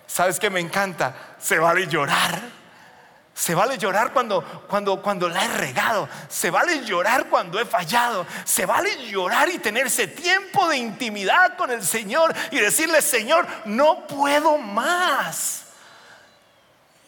¿Sabes 0.05 0.39
qué 0.39 0.49
me 0.49 0.59
encanta? 0.59 1.31
se 1.41 1.57
vale 1.57 1.87
llorar. 1.87 2.60
Se 3.41 3.55
vale 3.55 3.75
llorar 3.79 4.13
cuando, 4.13 4.43
cuando, 4.67 5.01
cuando 5.01 5.27
la 5.27 5.43
he 5.43 5.47
regado. 5.47 6.07
Se 6.29 6.51
vale 6.51 6.85
llorar 6.85 7.27
cuando 7.27 7.59
he 7.59 7.65
fallado. 7.65 8.23
Se 8.45 8.67
vale 8.67 9.09
llorar 9.09 9.49
y 9.49 9.57
tener 9.57 9.87
ese 9.87 10.05
tiempo 10.05 10.69
de 10.69 10.77
intimidad 10.77 11.57
con 11.57 11.71
el 11.71 11.81
Señor 11.81 12.35
y 12.51 12.59
decirle, 12.59 13.01
Señor, 13.01 13.47
no 13.65 14.05
puedo 14.05 14.59
más. 14.59 15.63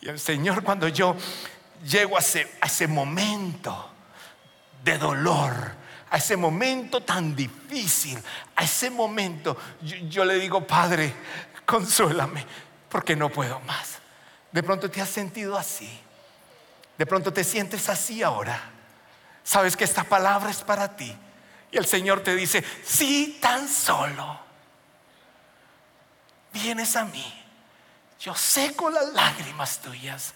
Y 0.01 0.09
el 0.09 0.19
Señor 0.19 0.63
cuando 0.63 0.87
yo 0.87 1.15
llego 1.85 2.17
a 2.17 2.19
ese, 2.19 2.51
a 2.61 2.65
ese 2.65 2.87
momento 2.87 3.91
de 4.83 4.97
dolor, 4.97 5.53
a 6.09 6.17
ese 6.17 6.35
momento 6.35 7.03
tan 7.03 7.35
difícil, 7.35 8.17
a 8.55 8.63
ese 8.63 8.89
momento, 8.89 9.55
yo, 9.83 9.97
yo 10.09 10.25
le 10.25 10.39
digo, 10.39 10.65
Padre, 10.65 11.13
consuélame, 11.63 12.43
porque 12.89 13.15
no 13.15 13.29
puedo 13.29 13.59
más. 13.59 13.99
De 14.51 14.63
pronto 14.63 14.89
te 14.89 14.99
has 14.99 15.09
sentido 15.09 15.55
así. 15.55 16.02
De 16.97 17.05
pronto 17.05 17.33
te 17.33 17.43
sientes 17.43 17.89
así 17.89 18.21
ahora. 18.21 18.61
Sabes 19.43 19.75
que 19.75 19.83
esta 19.83 20.03
palabra 20.03 20.51
es 20.51 20.61
para 20.61 20.95
ti. 20.95 21.15
Y 21.71 21.77
el 21.77 21.85
Señor 21.85 22.21
te 22.21 22.35
dice, 22.35 22.63
si 22.85 23.39
tan 23.41 23.67
solo 23.67 24.39
vienes 26.51 26.95
a 26.95 27.05
mí, 27.05 27.43
yo 28.19 28.35
seco 28.35 28.89
las 28.89 29.11
lágrimas 29.11 29.79
tuyas 29.79 30.33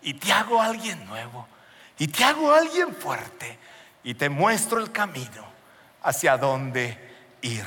y 0.00 0.14
te 0.14 0.32
hago 0.32 0.62
alguien 0.62 1.04
nuevo 1.06 1.48
y 1.98 2.06
te 2.06 2.24
hago 2.24 2.52
alguien 2.52 2.94
fuerte 2.94 3.58
y 4.04 4.14
te 4.14 4.28
muestro 4.28 4.78
el 4.78 4.92
camino 4.92 5.44
hacia 6.02 6.38
dónde 6.38 7.36
ir. 7.42 7.66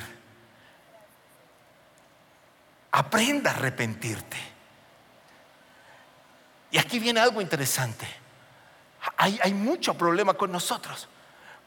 Aprenda 2.94 3.52
a 3.52 3.56
arrepentirte. 3.56 4.38
Y 6.72 6.78
aquí 6.78 6.98
viene 6.98 7.20
algo 7.20 7.42
interesante 7.42 8.21
hay, 9.22 9.54
mucho 9.54 9.94
problema 9.94 10.34
con 10.34 10.52
nosotros, 10.52 11.08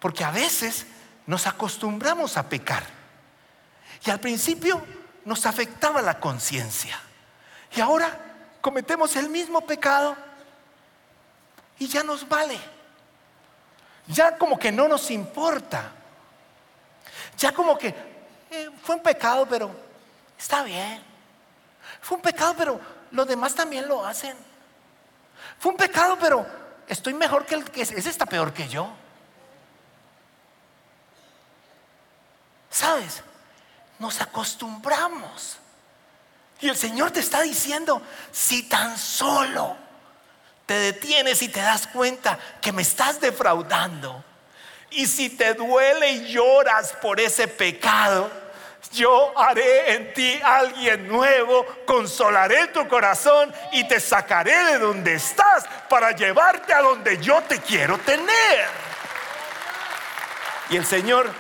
porque 0.00 0.24
a 0.24 0.32
veces 0.32 0.86
nos 1.26 1.46
acostumbramos 1.46 2.36
a 2.36 2.48
pecar. 2.48 2.82
Y 4.04 4.10
al 4.10 4.18
principio 4.18 4.84
nos 5.24 5.46
afectaba 5.46 6.02
la 6.02 6.18
conciencia. 6.18 6.98
Y 7.76 7.80
ahora 7.80 8.18
cometemos 8.60 9.14
el 9.14 9.28
mismo 9.28 9.60
pecado 9.60 10.16
y 11.78 11.86
ya 11.86 12.02
nos 12.02 12.28
vale. 12.28 12.58
Ya 14.08 14.36
como 14.36 14.58
que 14.58 14.72
no 14.72 14.88
nos 14.88 15.10
importa. 15.12 15.92
Ya 17.38 17.52
como 17.52 17.78
que 17.78 17.94
eh, 18.50 18.68
fue 18.82 18.96
un 18.96 19.02
pecado, 19.02 19.46
pero 19.48 19.70
está 20.36 20.64
bien. 20.64 21.00
Fue 22.00 22.16
un 22.16 22.22
pecado, 22.22 22.54
pero 22.58 22.80
los 23.12 23.28
demás 23.28 23.54
también 23.54 23.86
lo 23.86 24.04
hacen. 24.04 24.36
Fue 25.58 25.70
un 25.70 25.78
pecado, 25.78 26.18
pero 26.20 26.63
estoy 26.88 27.14
mejor 27.14 27.46
que 27.46 27.54
el 27.54 27.70
que 27.70 27.82
ese 27.82 28.08
está 28.08 28.26
peor 28.26 28.52
que 28.52 28.68
yo. 28.68 28.90
¿Sabes? 32.70 33.22
Nos 33.98 34.20
acostumbramos. 34.20 35.58
Y 36.60 36.68
el 36.68 36.76
Señor 36.76 37.10
te 37.10 37.20
está 37.20 37.42
diciendo, 37.42 38.02
si 38.32 38.64
tan 38.64 38.98
solo 38.98 39.76
te 40.66 40.74
detienes 40.74 41.42
y 41.42 41.48
te 41.48 41.60
das 41.60 41.86
cuenta 41.86 42.38
que 42.60 42.72
me 42.72 42.82
estás 42.82 43.20
defraudando, 43.20 44.24
y 44.90 45.06
si 45.06 45.30
te 45.30 45.54
duele 45.54 46.12
y 46.12 46.32
lloras 46.32 46.92
por 47.02 47.20
ese 47.20 47.48
pecado, 47.48 48.30
yo 48.92 49.36
haré 49.38 49.94
en 49.94 50.12
ti 50.12 50.40
alguien 50.42 51.08
nuevo, 51.08 51.64
consolaré 51.86 52.68
tu 52.68 52.86
corazón 52.88 53.52
y 53.72 53.86
te 53.88 54.00
sacaré 54.00 54.54
de 54.64 54.78
donde 54.78 55.14
estás 55.14 55.64
para 55.88 56.12
llevarte 56.12 56.72
a 56.72 56.82
donde 56.82 57.18
yo 57.18 57.42
te 57.42 57.60
quiero 57.60 57.98
tener. 57.98 58.68
Y 60.70 60.76
el 60.76 60.86
Señor 60.86 61.30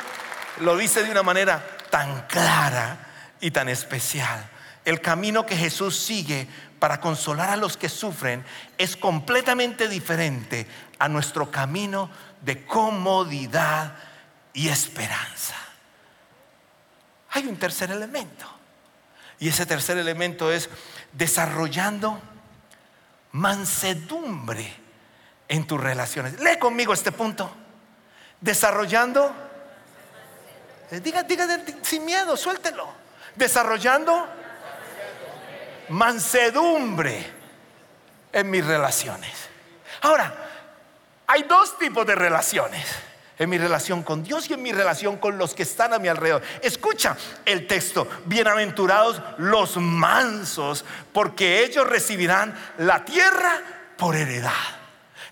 lo 0.60 0.76
dice 0.76 1.02
de 1.02 1.10
una 1.10 1.22
manera 1.22 1.64
tan 1.90 2.26
clara 2.26 2.98
y 3.40 3.50
tan 3.50 3.68
especial. 3.68 4.48
El 4.84 5.00
camino 5.00 5.46
que 5.46 5.56
Jesús 5.56 5.98
sigue 5.98 6.46
para 6.78 7.00
consolar 7.00 7.50
a 7.50 7.56
los 7.56 7.76
que 7.76 7.88
sufren 7.88 8.44
es 8.76 8.96
completamente 8.96 9.88
diferente 9.88 10.66
a 10.98 11.08
nuestro 11.08 11.50
camino 11.50 12.10
de 12.42 12.66
comodidad 12.66 13.94
y 14.52 14.68
esperanza 14.68 15.63
hay 17.34 17.46
un 17.48 17.56
tercer 17.56 17.90
elemento. 17.90 18.46
Y 19.40 19.48
ese 19.48 19.66
tercer 19.66 19.98
elemento 19.98 20.52
es 20.52 20.70
desarrollando 21.12 22.22
mansedumbre 23.32 24.72
en 25.48 25.66
tus 25.66 25.80
relaciones. 25.80 26.38
Lee 26.38 26.58
conmigo 26.60 26.94
este 26.94 27.10
punto. 27.10 27.52
Desarrollando, 28.40 29.34
eh, 30.92 31.00
diga, 31.00 31.24
diga 31.24 31.46
sin 31.82 32.04
miedo, 32.04 32.36
suéltelo. 32.36 32.88
Desarrollando 33.34 34.28
mansedumbre 35.88 37.32
en 38.32 38.48
mis 38.48 38.64
relaciones. 38.64 39.32
Ahora, 40.02 40.32
hay 41.26 41.42
dos 41.42 41.76
tipos 41.78 42.06
de 42.06 42.14
relaciones 42.14 42.86
en 43.38 43.50
mi 43.50 43.58
relación 43.58 44.02
con 44.02 44.22
Dios 44.22 44.48
y 44.48 44.54
en 44.54 44.62
mi 44.62 44.72
relación 44.72 45.16
con 45.16 45.38
los 45.38 45.54
que 45.54 45.64
están 45.64 45.92
a 45.92 45.98
mi 45.98 46.08
alrededor. 46.08 46.42
Escucha 46.62 47.16
el 47.44 47.66
texto, 47.66 48.06
bienaventurados 48.26 49.20
los 49.38 49.76
mansos, 49.76 50.84
porque 51.12 51.64
ellos 51.64 51.86
recibirán 51.86 52.54
la 52.78 53.04
tierra 53.04 53.60
por 53.96 54.16
heredad. 54.16 54.52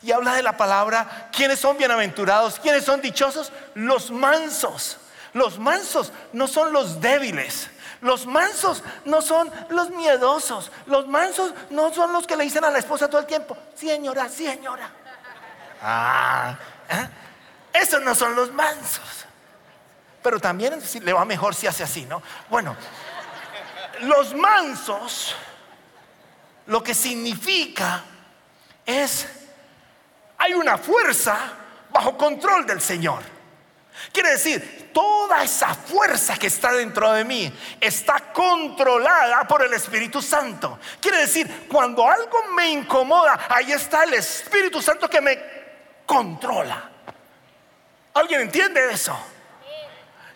Y 0.03 0.11
habla 0.11 0.35
de 0.35 0.43
la 0.43 0.57
palabra, 0.57 1.31
¿quiénes 1.33 1.61
son 1.61 1.79
bienaventurados? 1.79 2.59
¿Quiénes 2.59 2.85
son 2.85 3.01
dichosos? 3.01 3.53
Los 3.75 4.11
mansos. 4.11 4.99
Los 5.33 5.59
mansos 5.59 6.13
no 6.33 6.49
son 6.49 6.73
los 6.73 7.01
débiles. 7.01 7.71
Los 8.01 8.27
mansos 8.27 8.83
no 9.05 9.23
son 9.23 9.49
los 9.71 9.91
miedosos. 9.91 10.73
Los 10.87 11.07
mansos 11.07 11.55
no 11.71 11.95
son 11.95 12.13
los 12.13 12.27
que 12.27 12.37
le 12.37 12.45
dicen 12.45 12.65
a 12.65 12.71
la 12.71 12.81
esposa 12.81 13.09
todo 13.09 13.21
el 13.21 13.27
tiempo, 13.27 13.57
señora, 13.77 14.29
señora. 14.29 14.91
Ah, 15.81 16.57
¿eh? 16.91 17.09
Esos 17.73 18.03
no 18.03 18.15
son 18.15 18.35
los 18.35 18.53
mansos. 18.53 19.27
Pero 20.23 20.39
también 20.39 20.81
le 21.03 21.13
va 21.13 21.25
mejor 21.25 21.55
si 21.55 21.67
hace 21.67 21.83
así, 21.83 22.05
¿no? 22.05 22.23
Bueno, 22.49 22.77
los 24.01 24.35
mansos 24.35 25.35
lo 26.67 26.83
que 26.83 26.95
significa 26.95 28.03
es, 28.87 29.27
hay 30.39 30.55
una 30.55 30.79
fuerza 30.79 31.37
bajo 31.91 32.17
control 32.17 32.67
del 32.67 32.81
Señor. 32.81 33.23
Quiere 34.13 34.31
decir, 34.31 34.91
toda 34.93 35.43
esa 35.43 35.75
fuerza 35.75 36.37
que 36.37 36.47
está 36.47 36.73
dentro 36.73 37.13
de 37.13 37.25
mí 37.25 37.53
está 37.81 38.33
controlada 38.33 39.47
por 39.47 39.63
el 39.63 39.73
Espíritu 39.75 40.23
Santo. 40.23 40.79
Quiere 41.01 41.19
decir, 41.19 41.67
cuando 41.69 42.09
algo 42.09 42.43
me 42.55 42.69
incomoda, 42.69 43.47
ahí 43.49 43.73
está 43.73 44.05
el 44.05 44.15
Espíritu 44.15 44.81
Santo 44.81 45.09
que 45.09 45.21
me 45.21 45.39
controla. 46.07 46.92
¿Alguien 48.15 48.43
entiende 48.43 48.93
eso? 48.93 49.17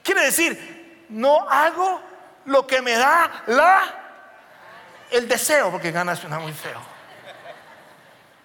Quiere 0.02 0.24
decir, 0.24 1.06
no 1.10 1.48
hago 1.48 2.00
lo 2.46 2.66
que 2.66 2.80
me 2.80 2.92
da 2.92 3.42
la 3.46 4.02
el 5.10 5.28
deseo, 5.28 5.70
porque 5.70 5.92
gana 5.92 6.16
suena 6.16 6.38
muy 6.38 6.52
feo. 6.52 6.80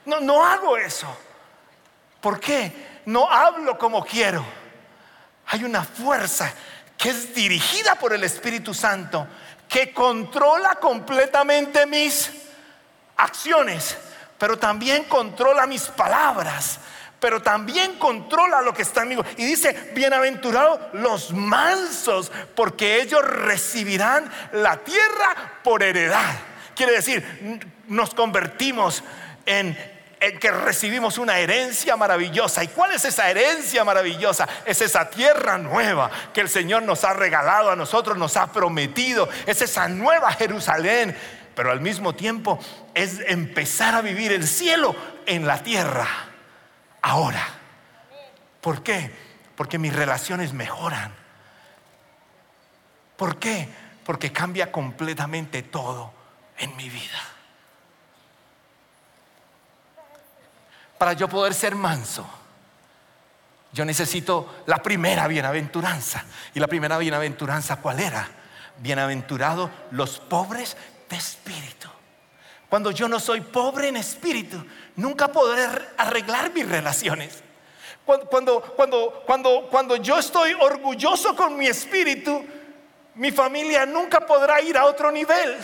No, 0.05 0.19
no 0.19 0.45
hago 0.45 0.77
eso. 0.77 1.07
¿Por 2.19 2.39
qué? 2.39 3.01
No 3.05 3.29
hablo 3.29 3.77
como 3.77 4.05
quiero. 4.05 4.45
Hay 5.47 5.63
una 5.63 5.83
fuerza 5.83 6.53
que 6.97 7.09
es 7.09 7.33
dirigida 7.33 7.95
por 7.95 8.13
el 8.13 8.23
Espíritu 8.23 8.73
Santo, 8.73 9.27
que 9.67 9.93
controla 9.93 10.75
completamente 10.75 11.85
mis 11.85 12.31
acciones, 13.17 13.97
pero 14.37 14.57
también 14.57 15.05
controla 15.05 15.65
mis 15.65 15.83
palabras 15.83 16.79
pero 17.21 17.39
también 17.39 17.99
controla 17.99 18.63
lo 18.63 18.73
que 18.73 18.81
está 18.81 19.03
en 19.03 19.10
mí. 19.10 19.15
Y 19.38 19.45
dice, 19.45 19.91
bienaventurados 19.93 20.79
los 20.93 21.31
mansos, 21.31 22.31
porque 22.55 22.99
ellos 22.99 23.23
recibirán 23.23 24.29
la 24.53 24.77
tierra 24.77 25.60
por 25.63 25.84
heredad. 25.84 26.34
Quiere 26.75 26.93
decir, 26.93 27.23
nos 27.88 28.15
convertimos 28.15 29.03
en, 29.45 29.77
en 30.19 30.39
que 30.39 30.49
recibimos 30.49 31.19
una 31.19 31.38
herencia 31.38 31.95
maravillosa. 31.95 32.63
¿Y 32.63 32.69
cuál 32.69 32.93
es 32.93 33.05
esa 33.05 33.29
herencia 33.29 33.84
maravillosa? 33.84 34.49
Es 34.65 34.81
esa 34.81 35.07
tierra 35.12 35.60
nueva 35.60 36.10
que 36.34 36.41
el 36.41 36.49
Señor 36.49 36.81
nos 36.81 37.03
ha 37.03 37.13
regalado 37.13 37.69
a 37.69 37.75
nosotros, 37.75 38.17
nos 38.17 38.36
ha 38.36 38.51
prometido. 38.51 39.29
Es 39.45 39.62
esa 39.62 39.88
nueva 39.88 40.31
Jerusalén. 40.31 41.15
Pero 41.53 41.69
al 41.69 41.81
mismo 41.81 42.15
tiempo 42.15 42.57
es 42.95 43.19
empezar 43.27 43.93
a 43.93 44.01
vivir 44.01 44.31
el 44.31 44.47
cielo 44.47 44.95
en 45.27 45.45
la 45.45 45.62
tierra 45.62 46.30
ahora. 47.01 47.45
¿Por 48.61 48.83
qué? 48.83 49.11
Porque 49.55 49.77
mis 49.77 49.93
relaciones 49.93 50.53
mejoran. 50.53 51.13
¿Por 53.17 53.37
qué? 53.37 53.69
Porque 54.05 54.31
cambia 54.31 54.71
completamente 54.71 55.63
todo 55.63 56.13
en 56.57 56.75
mi 56.75 56.89
vida. 56.89 57.19
Para 60.97 61.13
yo 61.13 61.27
poder 61.27 61.53
ser 61.53 61.75
manso, 61.75 62.27
yo 63.73 63.85
necesito 63.85 64.63
la 64.67 64.77
primera 64.77 65.27
bienaventuranza. 65.27 66.23
¿Y 66.53 66.59
la 66.59 66.67
primera 66.67 66.97
bienaventuranza 66.97 67.77
cuál 67.77 67.99
era? 67.99 68.27
Bienaventurados 68.77 69.69
los 69.91 70.19
pobres 70.19 70.77
de 71.09 71.17
espíritu. 71.17 71.80
Cuando 72.71 72.91
yo 72.91 73.10
no 73.10 73.19
soy 73.19 73.41
pobre 73.41 73.89
en 73.89 73.97
espíritu, 73.97 74.65
nunca 74.95 75.27
podré 75.27 75.67
arreglar 75.97 76.53
mis 76.53 76.65
relaciones. 76.65 77.43
Cuando, 78.05 78.62
cuando, 78.62 79.23
cuando, 79.25 79.67
cuando 79.69 79.97
yo 79.97 80.17
estoy 80.17 80.53
orgulloso 80.53 81.36
con 81.36 81.57
mi 81.57 81.67
espíritu, 81.67 82.45
mi 83.15 83.29
familia 83.29 83.86
nunca 83.86 84.21
podrá 84.21 84.62
ir 84.62 84.77
a 84.77 84.86
otro 84.86 85.12
nivel. 85.12 85.57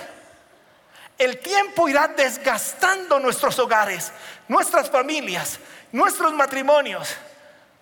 El 1.18 1.40
tiempo 1.40 1.88
irá 1.88 2.10
desgastando 2.10 3.22
nuestros 3.22 3.58
hogares, 3.58 4.12
nuestras 4.50 4.90
familias, 4.90 5.62
nuestros 5.94 6.34
matrimonios. 6.34 7.16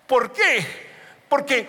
¿Por 0.06 0.32
qué? 0.32 0.64
Porque 1.28 1.68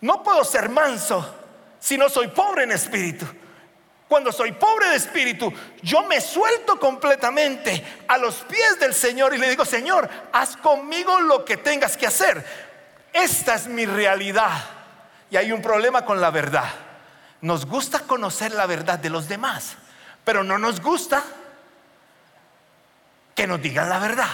no 0.00 0.22
puedo 0.22 0.42
ser 0.42 0.70
manso 0.70 1.34
si 1.78 1.98
no 1.98 2.08
soy 2.08 2.28
pobre 2.28 2.62
en 2.62 2.72
espíritu. 2.72 3.26
Cuando 4.10 4.32
soy 4.32 4.50
pobre 4.50 4.88
de 4.88 4.96
espíritu, 4.96 5.52
yo 5.82 6.02
me 6.02 6.20
suelto 6.20 6.80
completamente 6.80 8.02
a 8.08 8.18
los 8.18 8.38
pies 8.38 8.76
del 8.80 8.92
Señor 8.92 9.32
y 9.32 9.38
le 9.38 9.48
digo, 9.48 9.64
Señor, 9.64 10.10
haz 10.32 10.56
conmigo 10.56 11.20
lo 11.20 11.44
que 11.44 11.56
tengas 11.56 11.96
que 11.96 12.08
hacer. 12.08 12.44
Esta 13.12 13.54
es 13.54 13.68
mi 13.68 13.86
realidad. 13.86 14.64
Y 15.30 15.36
hay 15.36 15.52
un 15.52 15.62
problema 15.62 16.04
con 16.04 16.20
la 16.20 16.32
verdad. 16.32 16.68
Nos 17.40 17.66
gusta 17.66 18.00
conocer 18.00 18.50
la 18.50 18.66
verdad 18.66 18.98
de 18.98 19.10
los 19.10 19.28
demás, 19.28 19.76
pero 20.24 20.42
no 20.42 20.58
nos 20.58 20.80
gusta 20.80 21.22
que 23.36 23.46
nos 23.46 23.62
digan 23.62 23.88
la 23.88 24.00
verdad. 24.00 24.32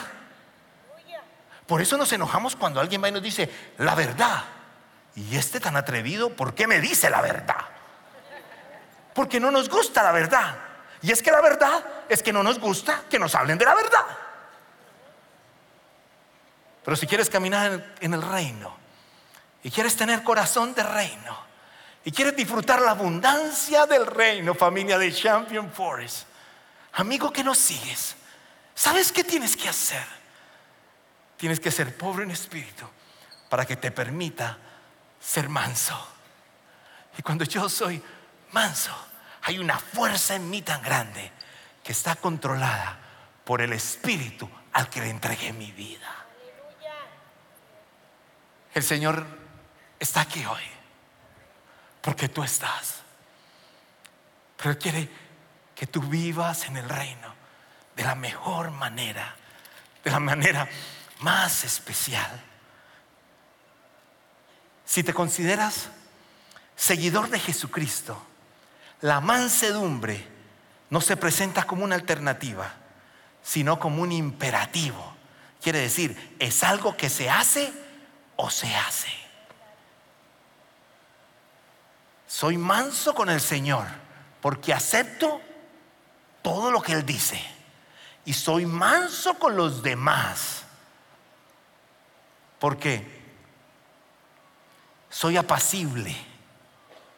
Por 1.67 1.83
eso 1.83 1.99
nos 1.99 2.11
enojamos 2.15 2.57
cuando 2.57 2.81
alguien 2.81 3.05
va 3.05 3.11
y 3.11 3.13
nos 3.13 3.23
dice 3.23 3.51
la 3.77 3.95
verdad. 3.95 4.43
Y 5.17 5.37
este 5.37 5.61
tan 5.61 5.77
atrevido, 5.77 6.31
¿por 6.31 6.55
qué 6.55 6.67
me 6.67 6.81
dice 6.81 7.11
la 7.11 7.21
verdad? 7.21 7.76
Porque 9.17 9.41
no 9.41 9.51
nos 9.51 9.71
gusta 9.71 10.03
la 10.03 10.13
verdad. 10.13 10.57
Y 11.01 11.11
es 11.11 11.23
que 11.23 11.31
la 11.31 11.41
verdad 11.41 11.85
es 12.09 12.23
que 12.23 12.33
no 12.33 12.43
nos 12.43 12.61
gusta 12.61 13.05
que 13.09 13.19
nos 13.19 13.35
hablen 13.35 13.57
de 13.57 13.65
la 13.65 13.75
verdad. 13.75 14.07
Pero 16.85 16.97
si 16.97 17.07
quieres 17.07 17.31
caminar 17.31 17.95
en 17.99 18.15
el 18.15 18.23
reino 18.23 18.77
y 19.63 19.71
quieres 19.71 19.97
tener 19.97 20.23
corazón 20.23 20.75
de 20.75 20.83
reino 20.83 21.37
y 22.05 22.13
quieres 22.13 22.37
disfrutar 22.37 22.81
la 22.83 22.93
abundancia 22.93 23.87
del 23.87 24.07
reino, 24.07 24.55
familia 24.55 24.99
de 24.99 25.13
Champion 25.13 25.73
Forest, 25.73 26.29
amigo 26.93 27.33
que 27.33 27.43
nos 27.43 27.59
sigues, 27.59 28.17
¿sabes 28.75 29.11
qué 29.11 29.25
tienes 29.25 29.57
que 29.57 29.69
hacer? 29.69 30.07
Tienes 31.39 31.59
que 31.59 31.71
ser 31.71 31.97
pobre 31.97 32.25
en 32.25 32.33
espíritu 32.33 32.87
para 33.49 33.65
que 33.65 33.77
te 33.77 33.91
permita 33.91 34.59
ser 35.19 35.49
manso. 35.49 35.97
Y 37.19 37.23
cuando 37.23 37.45
yo 37.45 37.69
soy 37.69 38.03
manso, 38.53 39.06
hay 39.47 39.61
una 39.61 39.79
fuerza 39.79 40.35
en 40.35 40.51
mí 40.51 40.61
tan 40.61 40.83
grande 40.83 41.31
que 41.85 41.93
está 41.93 42.17
controlada 42.17 42.99
por 43.45 43.63
el 43.63 43.73
Espíritu 43.73 44.51
al 44.73 44.91
que 44.91 45.01
le 45.01 45.09
entregué 45.09 45.53
mi 45.53 45.71
vida. 45.71 46.13
El 48.75 48.83
Señor 48.83 49.25
está 50.01 50.23
aquí 50.23 50.45
hoy 50.45 50.65
porque 52.01 52.29
tú 52.29 52.43
estás. 52.43 53.03
Pero 54.57 54.71
Él 54.71 54.79
quiere 54.79 55.11
que 55.77 55.87
tú 55.87 56.01
vivas 56.03 56.65
en 56.65 56.77
el 56.77 56.89
reino 56.89 57.33
de 57.95 58.03
la 58.03 58.17
mejor 58.17 58.73
manera, 58.73 59.37
de 60.03 60.11
la 60.11 60.19
manera 60.19 60.69
más 61.21 61.63
especial. 61.63 62.43
Si 64.85 65.05
te 65.05 65.15
consideras 65.15 65.89
seguidor 66.75 67.31
de 67.31 67.39
Jesucristo, 67.39 68.21
la 69.01 69.21
mansedumbre 69.21 70.27
no 70.91 71.01
se 71.01 71.17
presenta 71.17 71.65
como 71.65 71.85
una 71.85 71.95
alternativa, 71.95 72.73
sino 73.43 73.79
como 73.79 74.03
un 74.03 74.13
imperativo. 74.13 75.15
Quiere 75.61 75.81
decir, 75.81 76.37
es 76.39 76.63
algo 76.63 76.97
que 76.97 77.09
se 77.09 77.29
hace 77.29 77.73
o 78.37 78.51
se 78.51 78.75
hace. 78.75 79.09
Soy 82.27 82.57
manso 82.59 83.15
con 83.15 83.31
el 83.31 83.41
Señor 83.41 83.87
porque 84.41 84.73
acepto 84.73 85.41
todo 86.43 86.71
lo 86.71 86.83
que 86.83 86.93
Él 86.93 87.05
dice. 87.05 87.41
Y 88.25 88.33
soy 88.33 88.67
manso 88.67 89.35
con 89.35 89.57
los 89.57 89.83
demás 89.83 90.63
porque 92.59 93.07
soy 95.11 95.37
apacible. 95.37 96.17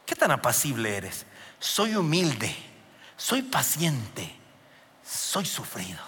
¿Qué 0.05 0.15
tan 0.15 0.31
apacible 0.31 0.97
eres? 0.97 1.27
Soy 1.59 1.95
humilde, 1.95 2.55
soy 3.17 3.43
paciente, 3.43 4.35
soy 5.05 5.47
sufrido. 5.47 6.01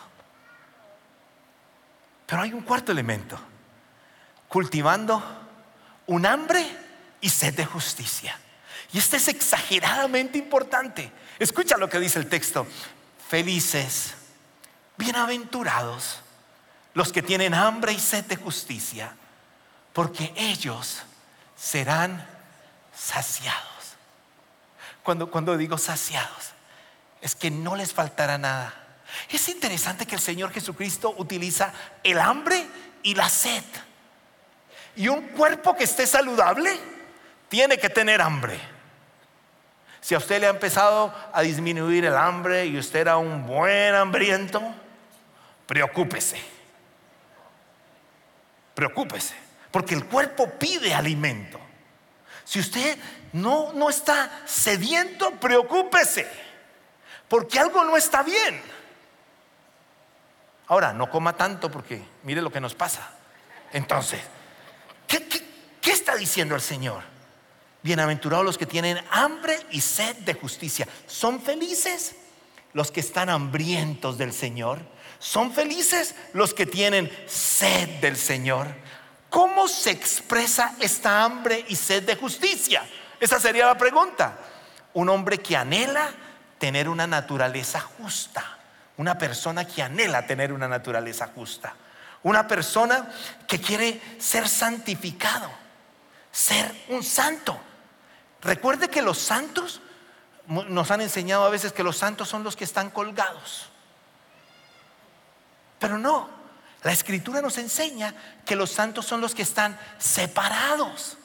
Pero 2.27 2.43
hay 2.43 2.53
un 2.53 2.63
cuarto 2.63 2.93
elemento, 2.93 3.39
cultivando 4.49 5.23
un 6.07 6.27
hambre 6.27 6.65
y 7.21 7.29
sed 7.29 7.55
de 7.55 7.67
justicia. 7.67 8.39
Y 8.93 8.99
este 8.99 9.17
es 9.17 9.29
exageradamente 9.29 10.39
importante. 10.39 11.13
Escucha 11.39 11.77
lo 11.77 11.89
que 11.89 12.01
dice 12.01 12.19
el 12.19 12.29
texto. 12.29 12.67
Felices, 13.29 14.15
bienaventurados 14.97 16.21
los 16.95 17.13
que 17.13 17.23
tienen 17.23 17.55
hambre 17.55 17.93
y 17.93 18.01
sed 18.01 18.25
de 18.25 18.37
justicia, 18.37 19.15
porque 19.93 20.33
ellos 20.37 21.03
serán 21.57 22.27
saciados. 22.95 23.80
Cuando, 25.03 25.31
cuando 25.31 25.57
digo 25.57 25.79
saciados, 25.79 26.53
es 27.21 27.35
que 27.35 27.51
no 27.51 27.77
les 27.77 27.93
faltará 27.93 28.39
nada. 28.39 28.75
Es 29.29 29.49
interesante 29.49 30.07
que 30.07 30.15
el 30.15 30.21
Señor 30.21 30.53
Jesucristo 30.53 31.15
utiliza 31.19 31.73
el 32.03 32.19
hambre 32.19 32.67
y 33.03 33.15
la 33.15 33.29
sed. 33.29 33.65
Y 34.97 35.09
un 35.09 35.29
cuerpo 35.29 35.75
que 35.75 35.85
esté 35.85 36.07
saludable 36.07 36.79
tiene 37.49 37.79
que 37.79 37.91
tener 37.91 38.21
hambre. 38.21 38.59
Si 40.01 40.15
a 40.15 40.19
usted 40.19 40.41
le 40.41 40.47
ha 40.47 40.51
empezado 40.51 41.15
a 41.33 41.43
disminuir 41.43 42.05
el 42.05 42.17
hambre 42.17 42.67
y 42.67 42.79
usted 42.79 43.01
era 43.01 43.17
un 43.17 43.47
buen 43.47 43.95
hambriento, 43.95 44.63
preocúpese. 45.67 46.41
Preocúpese, 48.75 49.35
porque 49.71 49.95
el 49.95 50.07
cuerpo 50.07 50.51
pide 50.59 50.95
alimento. 50.95 51.61
Si 52.51 52.59
usted 52.59 52.99
no, 53.35 53.73
no 53.75 53.89
está 53.89 54.43
sediento, 54.45 55.31
preocúpese, 55.39 56.27
porque 57.29 57.61
algo 57.61 57.85
no 57.85 57.97
está 57.97 58.25
bien. 58.25 58.61
Ahora, 60.67 60.93
no 60.93 61.09
coma 61.09 61.37
tanto 61.37 61.71
porque 61.71 62.03
mire 62.25 62.43
lo 62.43 62.51
que 62.51 62.61
nos 62.61 62.75
pasa. 62.75 63.09
Entonces, 63.73 64.19
¿qué, 65.07 65.29
qué 65.81 65.93
está 65.93 66.17
diciendo 66.17 66.57
el 66.57 66.61
Señor? 66.61 67.05
Bienaventurados 67.85 68.45
los 68.45 68.59
que 68.59 68.67
tienen 68.67 68.99
hambre 69.13 69.57
y 69.71 69.81
sed 69.81 70.17
de 70.17 70.35
justicia. 70.35 70.89
¿Son 71.07 71.41
felices 71.41 72.17
los 72.73 72.91
que 72.91 72.99
están 72.99 73.29
hambrientos 73.29 74.19
del 74.19 74.33
Señor? 74.33 74.81
¿Son 75.21 75.53
felices 75.53 76.17
los 76.33 76.53
que 76.53 76.67
tienen 76.67 77.17
sed 77.29 78.01
del 78.01 78.17
Señor? 78.17 78.75
¿Cómo 79.31 79.69
se 79.69 79.91
expresa 79.91 80.75
esta 80.81 81.23
hambre 81.23 81.65
y 81.69 81.77
sed 81.77 82.03
de 82.03 82.17
justicia? 82.17 82.83
Esa 83.21 83.39
sería 83.39 83.67
la 83.67 83.79
pregunta. 83.79 84.37
Un 84.95 85.09
hombre 85.09 85.39
que 85.39 85.57
anhela 85.57 86.11
tener 86.59 86.89
una 86.89 87.07
naturaleza 87.07 87.81
justa. 87.81 88.59
Una 88.97 89.17
persona 89.17 89.67
que 89.67 89.83
anhela 89.83 90.27
tener 90.27 90.53
una 90.53 90.67
naturaleza 90.67 91.31
justa. 91.33 91.75
Una 92.25 92.49
persona 92.49 93.09
que 93.47 93.61
quiere 93.61 94.01
ser 94.19 94.49
santificado. 94.49 95.49
Ser 96.33 96.75
un 96.89 97.05
santo. 97.05 97.59
Recuerde 98.43 98.89
que 98.89 99.01
los 99.01 99.19
santos 99.19 99.81
nos 100.47 100.91
han 100.91 101.03
enseñado 101.03 101.45
a 101.45 101.51
veces 101.51 101.73
que 101.73 101.85
los 101.85 101.97
santos 101.97 102.29
son 102.29 102.43
los 102.43 102.57
que 102.57 102.65
están 102.65 102.91
colgados. 102.91 103.69
Pero 105.79 105.99
no, 105.99 106.40
la 106.83 106.93
escritura 106.93 107.43
nos 107.43 107.59
enseña 107.59 108.15
que 108.47 108.57
los 108.57 108.71
santos 108.71 109.05
son 109.07 109.21
los 109.21 109.35
que 109.35 109.43
están 109.43 109.79
separados. 109.99 111.19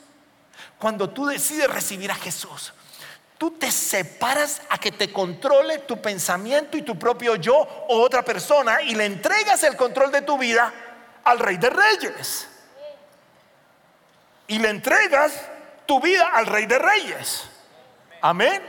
Cuando 0.79 1.09
tú 1.09 1.25
decides 1.25 1.69
recibir 1.69 2.11
a 2.11 2.15
Jesús, 2.15 2.73
tú 3.37 3.51
te 3.51 3.71
separas 3.71 4.61
a 4.69 4.77
que 4.77 4.91
te 4.91 5.13
controle 5.13 5.79
tu 5.79 6.01
pensamiento 6.01 6.75
y 6.77 6.81
tu 6.81 6.99
propio 6.99 7.35
yo 7.35 7.55
o 7.55 8.01
otra 8.01 8.23
persona 8.23 8.81
y 8.81 8.95
le 8.95 9.05
entregas 9.05 9.63
el 9.63 9.77
control 9.77 10.11
de 10.11 10.23
tu 10.23 10.37
vida 10.37 10.73
al 11.23 11.39
Rey 11.39 11.57
de 11.57 11.69
Reyes. 11.69 12.49
Y 14.47 14.59
le 14.59 14.69
entregas 14.69 15.49
tu 15.85 16.01
vida 16.01 16.29
al 16.33 16.45
Rey 16.45 16.65
de 16.65 16.79
Reyes. 16.79 17.45
Amén. 18.21 18.61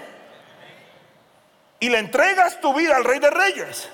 Y 1.81 1.88
le 1.88 1.99
entregas 1.99 2.61
tu 2.61 2.72
vida 2.72 2.96
al 2.96 3.05
Rey 3.05 3.18
de 3.18 3.31
Reyes. 3.31 3.90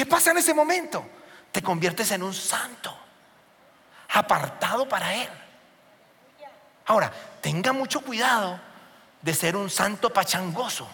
¿Qué 0.00 0.06
pasa 0.06 0.30
en 0.30 0.38
ese 0.38 0.54
momento? 0.54 1.06
Te 1.52 1.60
conviertes 1.60 2.10
en 2.12 2.22
un 2.22 2.32
santo, 2.32 2.96
apartado 4.08 4.88
para 4.88 5.14
Él. 5.14 5.28
Ahora, 6.86 7.12
tenga 7.42 7.74
mucho 7.74 8.00
cuidado 8.00 8.58
de 9.20 9.34
ser 9.34 9.56
un 9.56 9.68
santo 9.68 10.10
pachangoso. 10.10 10.88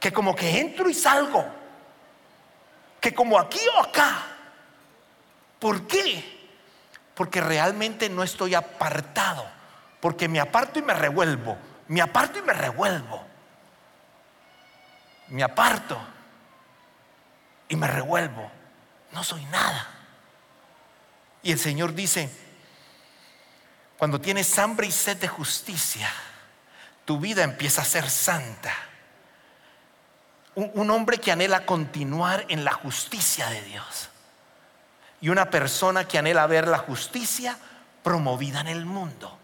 Que 0.00 0.14
como 0.14 0.34
que 0.34 0.60
entro 0.60 0.88
y 0.88 0.94
salgo. 0.94 1.44
Que 3.02 3.14
como 3.14 3.38
aquí 3.38 3.60
o 3.76 3.80
acá. 3.80 4.22
¿Por 5.58 5.86
qué? 5.86 6.48
Porque 7.14 7.42
realmente 7.42 8.08
no 8.08 8.22
estoy 8.22 8.54
apartado. 8.54 9.46
Porque 10.00 10.26
me 10.26 10.40
aparto 10.40 10.78
y 10.78 10.82
me 10.82 10.94
revuelvo. 10.94 11.58
Me 11.88 12.00
aparto 12.00 12.38
y 12.38 12.42
me 12.42 12.54
revuelvo. 12.54 13.22
Me 15.28 15.42
aparto 15.42 16.13
y 17.74 17.76
me 17.76 17.88
revuelvo. 17.88 18.50
No 19.10 19.24
soy 19.24 19.44
nada. 19.46 19.88
Y 21.42 21.50
el 21.52 21.58
Señor 21.58 21.92
dice, 21.92 22.30
cuando 23.98 24.20
tienes 24.20 24.58
hambre 24.58 24.86
y 24.86 24.92
sed 24.92 25.16
de 25.16 25.28
justicia, 25.28 26.08
tu 27.04 27.18
vida 27.18 27.42
empieza 27.42 27.82
a 27.82 27.84
ser 27.84 28.08
santa. 28.08 28.72
Un, 30.54 30.88
hombre 30.88 31.18
que 31.18 31.32
anhela 31.32 31.66
continuar 31.66 32.46
en 32.48 32.64
la 32.64 32.72
justicia 32.72 33.50
de 33.50 33.60
Dios. 33.62 34.08
Y 35.20 35.28
una 35.28 35.50
persona 35.50 36.06
que 36.06 36.18
anhela 36.18 36.46
ver 36.46 36.68
la 36.68 36.78
justicia 36.78 37.58
promovida 38.04 38.60
en 38.60 38.68
el 38.68 38.86
mundo. 38.86 39.36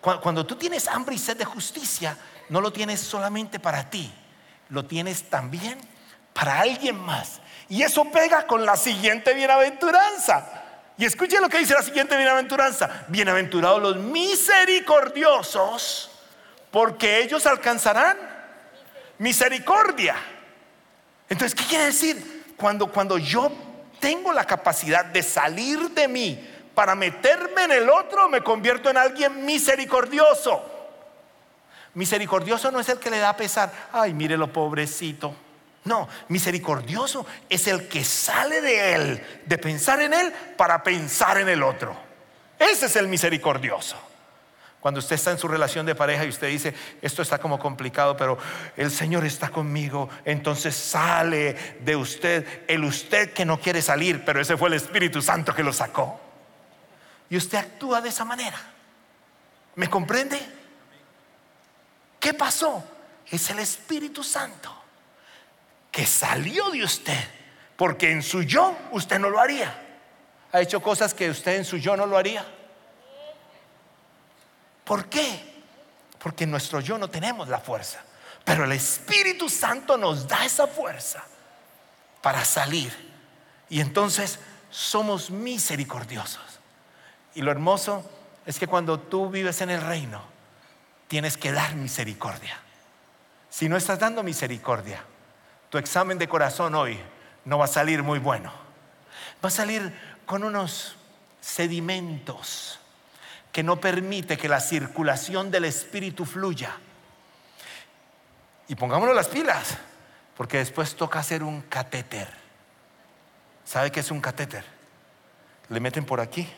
Cuando, 0.00 0.46
tú 0.46 0.54
tienes 0.54 0.86
hambre 0.86 1.16
y 1.16 1.18
sed 1.18 1.36
de 1.36 1.44
justicia, 1.44 2.16
no 2.48 2.60
lo 2.60 2.72
tienes 2.72 3.00
solamente 3.00 3.58
para 3.58 3.90
ti, 3.90 4.12
lo 4.68 4.84
tienes 4.84 5.28
también 5.28 5.91
para 6.32 6.60
alguien 6.60 6.98
más. 6.98 7.40
Y 7.68 7.82
eso 7.82 8.04
pega 8.04 8.46
con 8.46 8.64
la 8.66 8.76
siguiente 8.76 9.34
bienaventuranza. 9.34 10.62
Y 10.98 11.04
escuche 11.04 11.40
lo 11.40 11.48
que 11.48 11.58
dice 11.58 11.74
la 11.74 11.82
siguiente 11.82 12.16
bienaventuranza. 12.16 13.04
Bienaventurados 13.08 13.82
los 13.82 13.96
misericordiosos, 13.96 16.12
porque 16.70 17.22
ellos 17.22 17.44
alcanzarán 17.46 18.16
misericordia. 19.18 20.14
Entonces, 21.28 21.54
¿qué 21.54 21.64
quiere 21.64 21.84
decir? 21.86 22.54
Cuando, 22.56 22.86
cuando 22.88 23.18
yo 23.18 23.50
tengo 24.00 24.32
la 24.32 24.44
capacidad 24.44 25.04
de 25.04 25.22
salir 25.22 25.90
de 25.90 26.08
mí 26.08 26.48
para 26.74 26.94
meterme 26.94 27.64
en 27.64 27.72
el 27.72 27.88
otro, 27.88 28.28
me 28.28 28.42
convierto 28.42 28.90
en 28.90 28.98
alguien 28.98 29.46
misericordioso. 29.46 30.68
Misericordioso 31.94 32.70
no 32.70 32.80
es 32.80 32.88
el 32.88 32.98
que 32.98 33.10
le 33.10 33.18
da 33.18 33.36
pesar. 33.36 33.70
Ay, 33.92 34.14
mire 34.14 34.36
lo 34.36 34.52
pobrecito. 34.52 35.34
No, 35.84 36.08
misericordioso 36.28 37.26
es 37.48 37.66
el 37.66 37.88
que 37.88 38.04
sale 38.04 38.60
de 38.60 38.94
él, 38.94 39.26
de 39.46 39.58
pensar 39.58 40.00
en 40.00 40.14
él, 40.14 40.32
para 40.56 40.82
pensar 40.82 41.38
en 41.38 41.48
el 41.48 41.62
otro. 41.62 41.96
Ese 42.58 42.86
es 42.86 42.96
el 42.96 43.08
misericordioso. 43.08 43.96
Cuando 44.78 45.00
usted 45.00 45.16
está 45.16 45.32
en 45.32 45.38
su 45.38 45.48
relación 45.48 45.86
de 45.86 45.94
pareja 45.94 46.24
y 46.24 46.28
usted 46.28 46.48
dice, 46.48 46.74
esto 47.00 47.22
está 47.22 47.38
como 47.38 47.58
complicado, 47.58 48.16
pero 48.16 48.38
el 48.76 48.90
Señor 48.90 49.24
está 49.24 49.48
conmigo, 49.48 50.08
entonces 50.24 50.74
sale 50.74 51.76
de 51.80 51.96
usted 51.96 52.64
el 52.68 52.84
usted 52.84 53.32
que 53.32 53.44
no 53.44 53.60
quiere 53.60 53.82
salir, 53.82 54.24
pero 54.24 54.40
ese 54.40 54.56
fue 54.56 54.68
el 54.68 54.74
Espíritu 54.74 55.22
Santo 55.22 55.54
que 55.54 55.62
lo 55.62 55.72
sacó. 55.72 56.20
Y 57.30 57.36
usted 57.36 57.58
actúa 57.58 58.00
de 58.00 58.08
esa 58.08 58.24
manera. 58.24 58.60
¿Me 59.76 59.88
comprende? 59.88 60.38
¿Qué 62.20 62.34
pasó? 62.34 62.84
Es 63.30 63.50
el 63.50 63.60
Espíritu 63.60 64.22
Santo 64.22 64.81
que 65.92 66.06
salió 66.06 66.70
de 66.70 66.82
usted, 66.82 67.22
porque 67.76 68.10
en 68.10 68.22
su 68.22 68.42
yo 68.42 68.76
usted 68.90 69.20
no 69.20 69.28
lo 69.28 69.38
haría. 69.38 69.78
¿Ha 70.50 70.60
hecho 70.60 70.82
cosas 70.82 71.14
que 71.14 71.30
usted 71.30 71.56
en 71.56 71.64
su 71.64 71.76
yo 71.76 71.96
no 71.96 72.06
lo 72.06 72.16
haría? 72.16 72.44
¿Por 74.84 75.06
qué? 75.06 75.62
Porque 76.18 76.44
en 76.44 76.50
nuestro 76.50 76.80
yo 76.80 76.98
no 76.98 77.08
tenemos 77.08 77.48
la 77.48 77.58
fuerza, 77.58 78.00
pero 78.44 78.64
el 78.64 78.72
Espíritu 78.72 79.48
Santo 79.48 79.96
nos 79.96 80.26
da 80.26 80.44
esa 80.44 80.66
fuerza 80.66 81.22
para 82.22 82.44
salir. 82.44 82.92
Y 83.68 83.80
entonces 83.80 84.38
somos 84.70 85.30
misericordiosos. 85.30 86.60
Y 87.34 87.42
lo 87.42 87.50
hermoso 87.50 88.10
es 88.46 88.58
que 88.58 88.66
cuando 88.66 88.98
tú 88.98 89.28
vives 89.30 89.60
en 89.60 89.70
el 89.70 89.80
reino, 89.80 90.22
tienes 91.08 91.36
que 91.36 91.52
dar 91.52 91.74
misericordia. 91.74 92.58
Si 93.50 93.68
no 93.68 93.76
estás 93.76 93.98
dando 93.98 94.22
misericordia, 94.22 95.04
tu 95.72 95.78
examen 95.78 96.18
de 96.18 96.28
corazón 96.28 96.74
hoy 96.74 97.00
no 97.46 97.56
va 97.56 97.64
a 97.64 97.68
salir 97.68 98.02
muy 98.02 98.18
bueno. 98.18 98.52
Va 99.42 99.48
a 99.48 99.50
salir 99.50 99.90
con 100.26 100.44
unos 100.44 100.96
sedimentos 101.40 102.78
que 103.50 103.62
no 103.62 103.80
permite 103.80 104.36
que 104.36 104.50
la 104.50 104.60
circulación 104.60 105.50
del 105.50 105.64
espíritu 105.64 106.26
fluya. 106.26 106.76
Y 108.68 108.74
pongámonos 108.74 109.16
las 109.16 109.28
pilas, 109.28 109.78
porque 110.36 110.58
después 110.58 110.94
toca 110.94 111.20
hacer 111.20 111.42
un 111.42 111.62
catéter. 111.62 112.28
¿Sabe 113.64 113.90
qué 113.90 114.00
es 114.00 114.10
un 114.10 114.20
catéter? 114.20 114.66
Le 115.70 115.80
meten 115.80 116.04
por 116.04 116.20
aquí, 116.20 116.52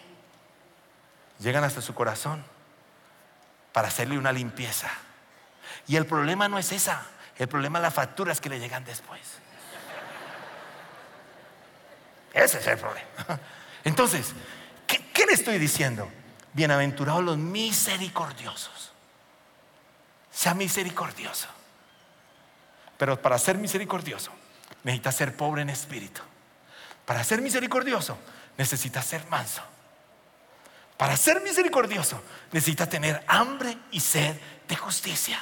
llegan 1.38 1.62
hasta 1.62 1.80
su 1.80 1.94
corazón 1.94 2.44
para 3.72 3.86
hacerle 3.86 4.18
una 4.18 4.32
limpieza. 4.32 4.90
Y 5.86 5.94
el 5.94 6.04
problema 6.04 6.48
no 6.48 6.58
es 6.58 6.72
esa. 6.72 7.06
El 7.36 7.48
problema 7.48 7.78
es 7.78 7.82
las 7.82 7.94
facturas 7.94 8.40
que 8.40 8.48
le 8.48 8.60
llegan 8.60 8.84
después. 8.84 9.20
Ese 12.32 12.58
es 12.58 12.66
el 12.66 12.78
problema. 12.78 13.08
Entonces, 13.84 14.32
¿qué, 14.86 15.26
le 15.26 15.32
estoy 15.32 15.58
diciendo? 15.58 16.10
Bienaventurados 16.52 17.24
los 17.24 17.38
misericordiosos. 17.38 18.92
Sea 20.30 20.54
misericordioso. 20.54 21.48
Pero 22.98 23.20
para 23.20 23.38
ser 23.38 23.58
misericordioso, 23.58 24.30
necesita 24.84 25.10
ser 25.12 25.36
pobre 25.36 25.62
en 25.62 25.70
espíritu. 25.70 26.22
Para 27.04 27.22
ser 27.24 27.42
misericordioso, 27.42 28.16
necesita 28.56 29.02
ser 29.02 29.26
manso. 29.26 29.62
Para 30.96 31.16
ser 31.16 31.40
misericordioso, 31.42 32.22
necesita 32.52 32.88
tener 32.88 33.24
hambre 33.26 33.76
y 33.90 34.00
sed 34.00 34.36
de 34.68 34.76
justicia 34.76 35.40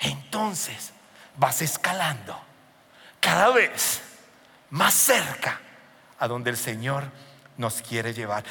entonces 0.00 0.92
vas 1.36 1.62
escalando 1.62 2.40
cada 3.20 3.50
vez 3.50 4.00
más 4.70 4.94
cerca 4.94 5.60
a 6.18 6.26
donde 6.26 6.50
el 6.50 6.56
Señor 6.56 7.04
nos 7.56 7.82
quiere 7.82 8.14
llevar. 8.14 8.44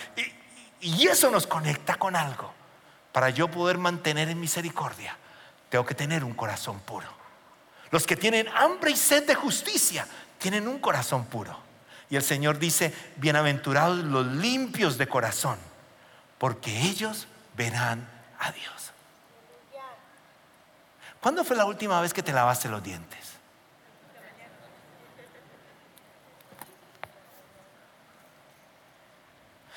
Y, 0.81 1.07
eso 1.07 1.29
nos 1.31 1.47
conecta 1.47 1.95
con 1.95 2.15
algo. 2.15 2.53
Para 3.11 3.31
yo 3.31 3.49
poder 3.49 3.77
mantener 3.77 4.29
en 4.29 4.39
misericordia, 4.39 5.17
tengo 5.69 5.85
que 5.85 5.95
tener 5.95 6.23
un 6.23 6.33
corazón 6.33 6.79
puro. 6.79 7.07
Los 7.91 8.05
que 8.05 8.15
tienen 8.15 8.47
hambre 8.49 8.91
y 8.91 8.95
sed 8.95 9.25
de 9.25 9.35
justicia 9.35 10.07
tienen 10.37 10.67
un 10.67 10.79
corazón 10.79 11.25
puro. 11.25 11.57
Y 12.09 12.15
el 12.15 12.23
Señor 12.23 12.59
dice, 12.59 12.93
bienaventurados 13.17 13.97
los 13.97 14.25
limpios 14.25 14.97
de 14.97 15.07
corazón, 15.07 15.57
porque 16.37 16.83
ellos 16.83 17.27
verán 17.55 18.07
a 18.39 18.51
Dios. 18.51 18.91
¿Cuándo 21.21 21.43
fue 21.43 21.55
la 21.55 21.65
última 21.65 21.99
vez 22.01 22.13
que 22.13 22.23
te 22.23 22.31
lavaste 22.31 22.69
los 22.69 22.81
dientes? 22.81 23.19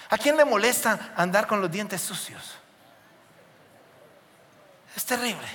¿A 0.08 0.18
quién 0.18 0.36
le 0.36 0.44
molesta 0.44 1.12
andar 1.16 1.46
con 1.46 1.60
los 1.60 1.70
dientes 1.70 2.00
sucios? 2.02 2.54
Es 4.94 5.04
terrible. 5.06 5.48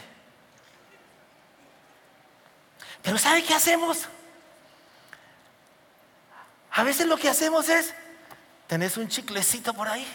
Pero 3.03 3.17
¿sabe 3.17 3.43
qué 3.43 3.53
hacemos? 3.53 4.07
A 6.71 6.83
veces 6.83 7.07
lo 7.07 7.17
que 7.17 7.29
hacemos 7.29 7.69
es, 7.69 7.93
tenés 8.67 8.97
un 8.97 9.07
chiclecito 9.07 9.73
por 9.73 9.87
ahí. 9.87 10.07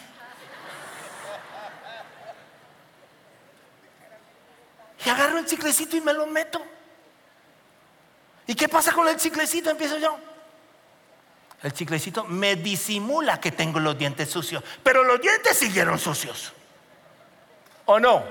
Y 5.05 5.09
agarro 5.09 5.37
el 5.37 5.45
chiclecito 5.45 5.97
y 5.97 6.01
me 6.01 6.13
lo 6.13 6.25
meto. 6.25 6.61
¿Y 8.47 8.55
qué 8.55 8.69
pasa 8.69 8.91
con 8.91 9.07
el 9.07 9.17
chiclecito? 9.17 9.69
Empiezo 9.69 9.97
yo. 9.97 10.17
El 11.61 11.71
chiclecito 11.73 12.25
me 12.25 12.55
disimula 12.57 13.39
que 13.39 13.51
tengo 13.51 13.79
los 13.79 13.97
dientes 13.97 14.29
sucios, 14.29 14.63
pero 14.83 15.03
los 15.03 15.21
dientes 15.21 15.57
siguieron 15.57 15.97
sucios. 15.97 16.51
¿O 17.85 17.99
no? 17.99 18.23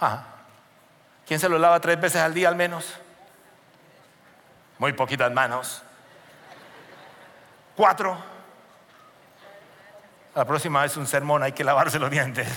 Ah. 0.00 0.26
¿Quién 1.26 1.40
se 1.40 1.48
lo 1.48 1.58
lava 1.58 1.80
tres 1.80 1.98
veces 2.00 2.20
al 2.20 2.34
día 2.34 2.48
al 2.48 2.56
menos? 2.56 2.92
Muy 4.78 4.92
poquitas 4.92 5.32
manos. 5.32 5.82
Cuatro. 7.74 8.18
La 10.34 10.44
próxima 10.44 10.82
vez 10.82 10.96
un 10.96 11.06
sermón 11.06 11.42
hay 11.42 11.52
que 11.52 11.64
lavarse 11.64 11.98
los 11.98 12.10
dientes. 12.10 12.48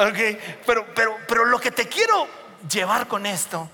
Ok, 0.00 0.18
pero, 0.64 0.94
pero, 0.94 1.18
pero 1.28 1.44
lo 1.44 1.58
que 1.58 1.70
te 1.70 1.86
quiero 1.86 2.26
llevar 2.70 3.06
con 3.06 3.26
esto 3.26 3.68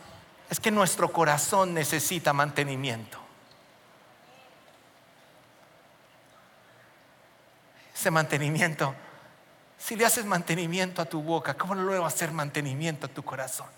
es 0.50 0.58
que 0.58 0.72
nuestro 0.72 1.12
corazón 1.12 1.72
necesita 1.72 2.32
mantenimiento. 2.32 3.20
Ese 7.94 8.10
mantenimiento, 8.10 8.92
si 9.78 9.94
le 9.94 10.04
haces 10.04 10.24
mantenimiento 10.24 11.00
a 11.00 11.04
tu 11.04 11.22
boca, 11.22 11.54
¿cómo 11.54 11.76
no 11.76 11.88
le 11.88 11.98
vas 12.00 12.12
a 12.12 12.16
hacer 12.16 12.32
mantenimiento 12.32 13.06
a 13.06 13.08
tu 13.08 13.24
corazón? 13.24 13.68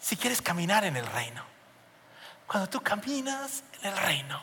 Si 0.00 0.16
quieres 0.16 0.40
caminar 0.40 0.84
en 0.84 0.96
el 0.96 1.06
reino, 1.06 1.44
cuando 2.46 2.66
tú 2.66 2.80
caminas 2.80 3.62
en 3.82 3.90
el 3.90 3.96
reino, 3.98 4.42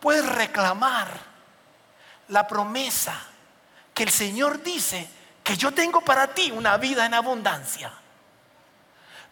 puedes 0.00 0.26
reclamar 0.26 1.37
la 2.28 2.46
promesa 2.46 3.20
que 3.94 4.04
el 4.04 4.10
Señor 4.10 4.62
dice 4.62 5.08
que 5.42 5.56
yo 5.56 5.72
tengo 5.72 6.00
para 6.02 6.34
ti 6.34 6.50
una 6.50 6.76
vida 6.76 7.06
en 7.06 7.14
abundancia. 7.14 7.92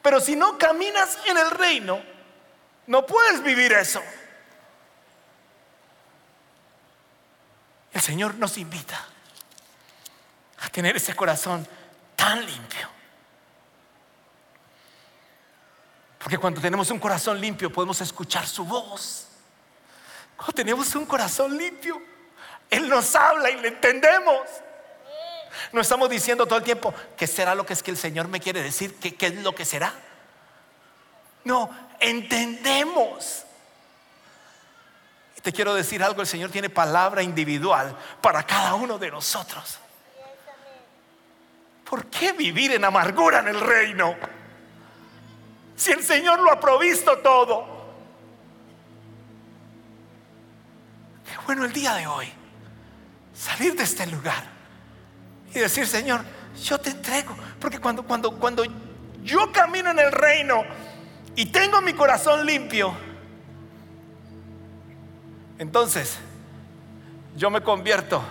Pero 0.02 0.20
si 0.20 0.36
no 0.36 0.56
caminas 0.56 1.18
en 1.26 1.36
el 1.36 1.50
reino, 1.50 2.00
no 2.86 3.04
puedes 3.04 3.42
vivir 3.42 3.72
eso. 3.72 4.02
El 7.92 8.00
Señor 8.00 8.34
nos 8.36 8.56
invita 8.58 9.04
a 10.60 10.68
tener 10.68 10.96
ese 10.96 11.14
corazón 11.14 11.66
tan 12.14 12.44
limpio. 12.44 12.88
Porque 16.18 16.38
cuando 16.38 16.60
tenemos 16.60 16.90
un 16.90 16.98
corazón 16.98 17.40
limpio 17.40 17.72
podemos 17.72 18.00
escuchar 18.00 18.46
su 18.46 18.64
voz. 18.64 19.28
Cuando 20.36 20.54
tenemos 20.54 20.94
un 20.94 21.06
corazón 21.06 21.56
limpio, 21.56 22.02
Él 22.70 22.88
nos 22.88 23.14
habla 23.14 23.50
y 23.50 23.60
le 23.60 23.68
entendemos. 23.68 24.42
No 25.72 25.80
estamos 25.80 26.08
diciendo 26.10 26.46
todo 26.46 26.58
el 26.58 26.64
tiempo, 26.64 26.92
¿qué 27.16 27.26
será 27.26 27.54
lo 27.54 27.64
que 27.64 27.72
es 27.72 27.82
que 27.82 27.90
el 27.90 27.96
Señor 27.96 28.28
me 28.28 28.40
quiere 28.40 28.62
decir? 28.62 28.96
¿Qué, 28.96 29.14
es 29.18 29.34
lo 29.36 29.54
que 29.54 29.64
será? 29.64 29.92
No, 31.44 31.70
entendemos. 32.00 33.44
Te 35.42 35.52
quiero 35.52 35.74
decir 35.74 36.02
algo, 36.02 36.20
el 36.20 36.26
Señor 36.26 36.50
tiene 36.50 36.68
palabra 36.68 37.22
individual 37.22 37.96
para 38.20 38.42
cada 38.42 38.74
uno 38.74 38.98
de 38.98 39.10
nosotros. 39.10 39.78
¿Por 41.88 42.06
qué 42.06 42.32
vivir 42.32 42.72
en 42.72 42.84
amargura 42.84 43.38
en 43.38 43.48
el 43.48 43.60
reino? 43.60 44.16
Si 45.76 45.92
el 45.92 46.02
Señor 46.02 46.40
lo 46.40 46.50
ha 46.50 46.58
provisto 46.58 47.18
todo. 47.18 47.76
Qué 51.24 51.36
bueno 51.46 51.64
el 51.64 51.72
día 51.72 51.94
de 51.94 52.08
hoy 52.08 52.32
salir 53.36 53.76
de 53.76 53.84
este 53.84 54.06
lugar 54.06 54.44
y 55.54 55.58
decir, 55.58 55.86
Señor, 55.86 56.22
yo 56.62 56.78
te 56.78 56.90
entrego. 56.90 57.36
Porque 57.60 57.78
cuando, 57.78 58.02
cuando, 58.02 58.32
cuando 58.32 58.64
yo 59.22 59.52
camino 59.52 59.90
en 59.90 59.98
el 59.98 60.12
reino 60.12 60.64
y 61.34 61.46
tengo 61.46 61.80
mi 61.80 61.92
corazón 61.92 62.44
limpio, 62.46 62.94
entonces 65.58 66.18
yo 67.36 67.50
me 67.50 67.62
convierto 67.62 68.22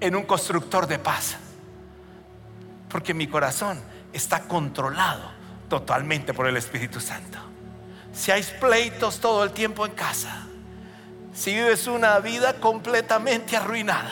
en 0.00 0.14
un 0.14 0.24
constructor 0.24 0.86
de 0.86 0.98
paz. 0.98 1.36
Porque 2.88 3.14
mi 3.14 3.26
corazón 3.26 3.80
está 4.12 4.42
controlado 4.44 5.30
totalmente 5.68 6.32
por 6.32 6.46
el 6.46 6.56
Espíritu 6.56 7.00
Santo. 7.00 7.38
Si 8.12 8.30
hay 8.30 8.42
pleitos 8.60 9.20
todo 9.20 9.44
el 9.44 9.50
tiempo 9.50 9.84
en 9.84 9.92
casa, 9.92 10.45
si 11.36 11.54
vives 11.54 11.86
una 11.86 12.18
vida 12.18 12.54
completamente 12.54 13.56
arruinada, 13.56 14.10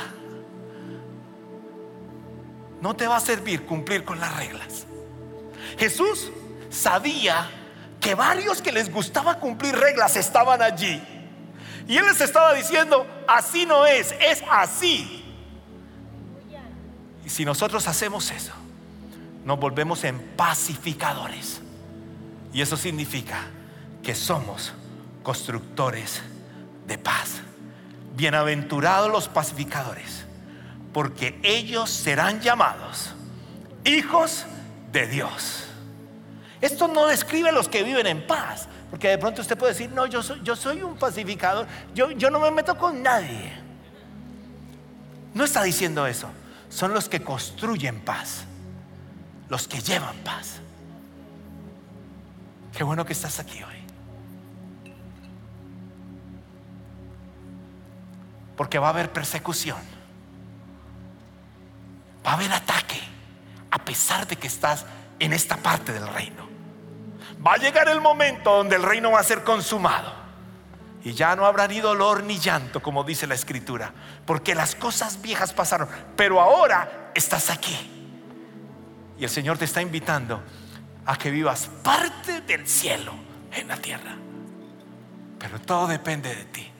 no 2.82 2.94
te 2.94 3.06
va 3.06 3.16
a 3.16 3.20
servir 3.20 3.64
cumplir 3.64 4.04
con 4.04 4.20
las 4.20 4.36
reglas. 4.36 4.84
Jesús 5.78 6.30
sabía 6.68 7.48
que 7.98 8.14
varios 8.14 8.60
que 8.60 8.70
les 8.70 8.92
gustaba 8.92 9.38
cumplir 9.38 9.74
reglas 9.74 10.16
estaban 10.16 10.60
allí. 10.60 11.02
Y 11.88 11.96
Él 11.96 12.04
les 12.04 12.20
estaba 12.20 12.52
diciendo, 12.52 13.06
así 13.26 13.64
no 13.64 13.86
es, 13.86 14.14
es 14.20 14.44
así. 14.50 15.24
Y 17.24 17.30
si 17.30 17.46
nosotros 17.46 17.88
hacemos 17.88 18.30
eso, 18.30 18.52
nos 19.46 19.58
volvemos 19.58 20.04
en 20.04 20.18
pacificadores. 20.36 21.62
Y 22.52 22.60
eso 22.60 22.76
significa 22.76 23.46
que 24.02 24.14
somos 24.14 24.74
constructores 25.22 26.22
de 26.86 26.98
paz. 26.98 27.40
Bienaventurados 28.14 29.10
los 29.10 29.28
pacificadores, 29.28 30.24
porque 30.92 31.38
ellos 31.42 31.90
serán 31.90 32.40
llamados 32.40 33.14
hijos 33.84 34.46
de 34.92 35.06
Dios. 35.06 35.64
Esto 36.60 36.88
no 36.88 37.06
describe 37.06 37.50
a 37.50 37.52
los 37.52 37.68
que 37.68 37.82
viven 37.82 38.06
en 38.06 38.26
paz, 38.26 38.68
porque 38.90 39.08
de 39.08 39.18
pronto 39.18 39.42
usted 39.42 39.58
puede 39.58 39.72
decir, 39.72 39.90
no, 39.90 40.06
yo 40.06 40.22
soy, 40.22 40.40
yo 40.42 40.56
soy 40.56 40.82
un 40.82 40.96
pacificador, 40.96 41.66
yo, 41.94 42.10
yo 42.12 42.30
no 42.30 42.40
me 42.40 42.50
meto 42.50 42.78
con 42.78 43.02
nadie. 43.02 43.52
No 45.34 45.44
está 45.44 45.62
diciendo 45.62 46.06
eso, 46.06 46.28
son 46.68 46.94
los 46.94 47.08
que 47.08 47.22
construyen 47.22 48.00
paz 48.00 48.46
los 49.48 49.68
que 49.68 49.80
llevan 49.80 50.16
paz. 50.18 50.60
Qué 52.76 52.82
bueno 52.82 53.04
que 53.04 53.12
estás 53.12 53.38
aquí 53.38 53.62
hoy. 53.62 53.73
Porque 58.56 58.78
va 58.78 58.88
a 58.88 58.90
haber 58.90 59.12
persecución. 59.12 59.78
Va 62.26 62.32
a 62.32 62.34
haber 62.34 62.52
ataque. 62.52 63.00
A 63.70 63.78
pesar 63.78 64.26
de 64.26 64.36
que 64.36 64.46
estás 64.46 64.86
en 65.18 65.32
esta 65.32 65.56
parte 65.56 65.92
del 65.92 66.06
reino. 66.06 66.48
Va 67.44 67.54
a 67.54 67.56
llegar 67.56 67.88
el 67.88 68.00
momento 68.00 68.56
donde 68.56 68.76
el 68.76 68.82
reino 68.82 69.10
va 69.10 69.20
a 69.20 69.24
ser 69.24 69.44
consumado. 69.44 70.12
Y 71.02 71.12
ya 71.12 71.36
no 71.36 71.44
habrá 71.44 71.68
ni 71.68 71.80
dolor 71.80 72.22
ni 72.22 72.38
llanto, 72.38 72.82
como 72.82 73.04
dice 73.04 73.26
la 73.26 73.34
escritura. 73.34 73.92
Porque 74.24 74.54
las 74.54 74.74
cosas 74.74 75.20
viejas 75.20 75.52
pasaron. 75.52 75.88
Pero 76.16 76.40
ahora 76.40 77.10
estás 77.14 77.50
aquí. 77.50 77.90
Y 79.18 79.24
el 79.24 79.30
Señor 79.30 79.58
te 79.58 79.66
está 79.66 79.82
invitando 79.82 80.42
a 81.04 81.16
que 81.16 81.30
vivas 81.30 81.68
parte 81.82 82.40
del 82.40 82.66
cielo 82.66 83.12
en 83.52 83.68
la 83.68 83.76
tierra. 83.76 84.16
Pero 85.38 85.60
todo 85.60 85.86
depende 85.86 86.34
de 86.34 86.44
ti. 86.46 86.73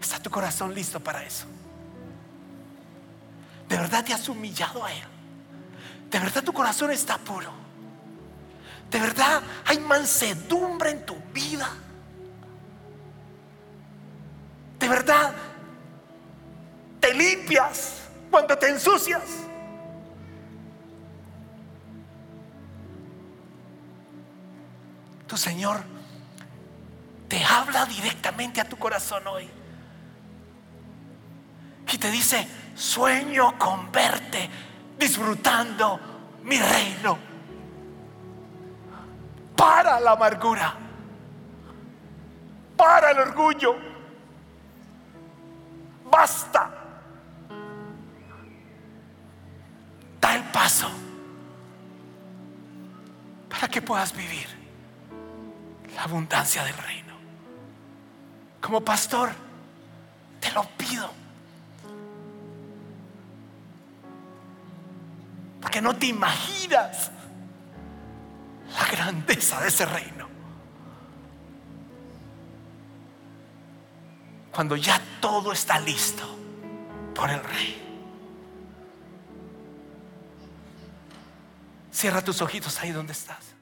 ¿Está 0.00 0.18
tu 0.18 0.30
corazón 0.30 0.74
listo 0.74 1.00
para 1.00 1.22
eso? 1.24 1.46
¿De 3.68 3.76
verdad 3.76 4.04
te 4.04 4.12
has 4.12 4.28
humillado 4.28 4.84
a 4.84 4.92
Él? 4.92 5.04
¿De 6.10 6.18
verdad 6.18 6.42
tu 6.42 6.52
corazón 6.52 6.90
está 6.90 7.18
puro? 7.18 7.52
¿De 8.90 8.98
verdad 8.98 9.42
hay 9.66 9.78
mansedumbre 9.78 10.90
en 10.90 11.06
tu 11.06 11.16
vida? 11.32 11.68
¿De 14.78 14.88
verdad 14.88 15.32
te 16.98 17.14
limpias? 17.14 18.00
cuando 18.30 18.56
te 18.56 18.68
ensucias. 18.68 19.22
Tu 25.26 25.36
Señor 25.36 25.80
te 27.28 27.44
habla 27.44 27.86
directamente 27.86 28.60
a 28.60 28.68
tu 28.68 28.76
corazón 28.76 29.26
hoy. 29.26 29.48
Y 31.92 31.98
te 31.98 32.10
dice, 32.10 32.46
sueño 32.74 33.58
con 33.58 33.90
verte 33.90 34.48
disfrutando 34.98 35.98
mi 36.44 36.58
reino. 36.58 37.18
Para 39.56 40.00
la 40.00 40.12
amargura. 40.12 40.74
Para 42.76 43.10
el 43.10 43.18
orgullo. 43.18 43.76
Basta 46.10 46.80
Da 50.20 50.36
el 50.36 50.42
paso 50.44 50.90
para 53.48 53.68
que 53.68 53.80
puedas 53.80 54.14
vivir 54.14 54.46
la 55.94 56.04
abundancia 56.04 56.62
del 56.64 56.76
reino. 56.76 57.14
Como 58.60 58.80
pastor, 58.82 59.30
te 60.40 60.50
lo 60.52 60.62
pido. 60.76 61.19
Porque 65.60 65.82
no 65.82 65.94
te 65.96 66.06
imaginas 66.06 67.10
la 68.72 68.86
grandeza 68.90 69.60
de 69.60 69.68
ese 69.68 69.86
reino. 69.86 70.28
Cuando 74.52 74.76
ya 74.76 75.00
todo 75.20 75.52
está 75.52 75.78
listo 75.78 76.24
por 77.14 77.30
el 77.30 77.42
rey. 77.42 77.86
Cierra 81.90 82.22
tus 82.22 82.40
ojitos 82.40 82.80
ahí 82.80 82.92
donde 82.92 83.12
estás. 83.12 83.54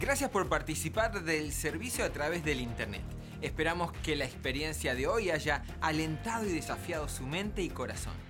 Gracias 0.00 0.30
por 0.30 0.48
participar 0.48 1.22
del 1.22 1.52
servicio 1.52 2.04
a 2.04 2.10
través 2.10 2.44
del 2.44 2.60
Internet. 2.60 3.02
Esperamos 3.40 3.92
que 4.02 4.16
la 4.16 4.24
experiencia 4.24 4.94
de 4.94 5.06
hoy 5.06 5.30
haya 5.30 5.64
alentado 5.80 6.44
y 6.44 6.52
desafiado 6.52 7.08
su 7.08 7.26
mente 7.26 7.62
y 7.62 7.68
corazón. 7.68 8.27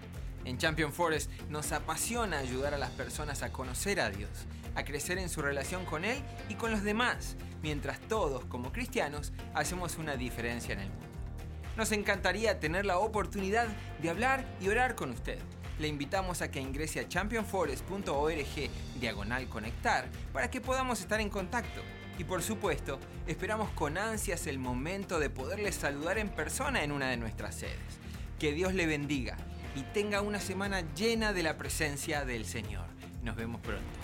En 0.49 0.57
Champion 0.57 0.95
Forest 0.95 1.31
nos 1.51 1.73
apasiona 1.73 2.39
ayudar 2.39 2.73
a 2.73 2.79
las 2.79 2.89
personas 2.93 3.43
a 3.43 3.53
conocer 3.53 4.01
a 4.01 4.09
Dios, 4.09 4.31
a 4.77 4.83
crecer 4.83 5.19
en 5.19 5.29
su 5.29 5.43
relación 5.43 5.85
con 5.85 6.07
Él 6.07 6.17
y 6.49 6.55
con 6.55 6.71
los 6.71 6.83
demás, 6.83 7.37
mientras 7.63 8.01
todos, 8.01 8.47
como 8.47 8.73
cristianos, 8.73 9.35
hacemos 9.53 9.99
una 9.99 10.17
diferencia 10.17 10.73
en 10.73 10.81
el 10.81 10.89
mundo. 10.89 11.07
Nos 11.77 11.93
encantaría 11.93 12.61
tener 12.61 12.87
la 12.87 12.99
oportunidad 12.99 13.67
de 14.01 14.09
hablar 14.09 14.43
y 14.59 14.69
orar 14.69 14.95
con 14.95 15.11
usted. 15.11 15.39
Le 15.79 15.87
invitamos 15.87 16.41
a 16.41 16.51
que 16.51 16.63
ingrese 16.63 17.01
a 17.01 17.07
championforest.org 17.07 18.71
diagonal 18.99 19.51
conectar 19.51 20.09
para 20.33 20.51
que 20.51 20.63
podamos 20.63 21.03
estar 21.03 21.21
en 21.21 21.29
contacto. 21.29 21.83
Y 22.17 22.25
por 22.25 22.43
supuesto, 22.43 22.99
esperamos 23.27 23.69
con 23.73 23.99
ansias 23.99 24.47
el 24.47 24.59
momento 24.59 25.19
de 25.19 25.29
poderle 25.29 25.73
saludar 25.73 26.17
en 26.17 26.31
persona 26.31 26.83
en 26.83 26.93
una 26.93 27.11
de 27.11 27.19
nuestras 27.19 27.55
sedes. 27.55 27.99
Que 28.39 28.53
Dios 28.53 28.73
le 28.73 28.87
bendiga 28.87 29.37
y 29.75 29.83
tenga 29.95 30.23
una 30.23 30.41
semana 30.41 30.83
llena 30.95 31.33
de 31.33 31.43
la 31.43 31.57
presencia 31.57 32.25
del 32.25 32.45
Señor. 32.45 32.87
Nos 33.23 33.37
vemos 33.37 33.61
pronto. 33.61 33.98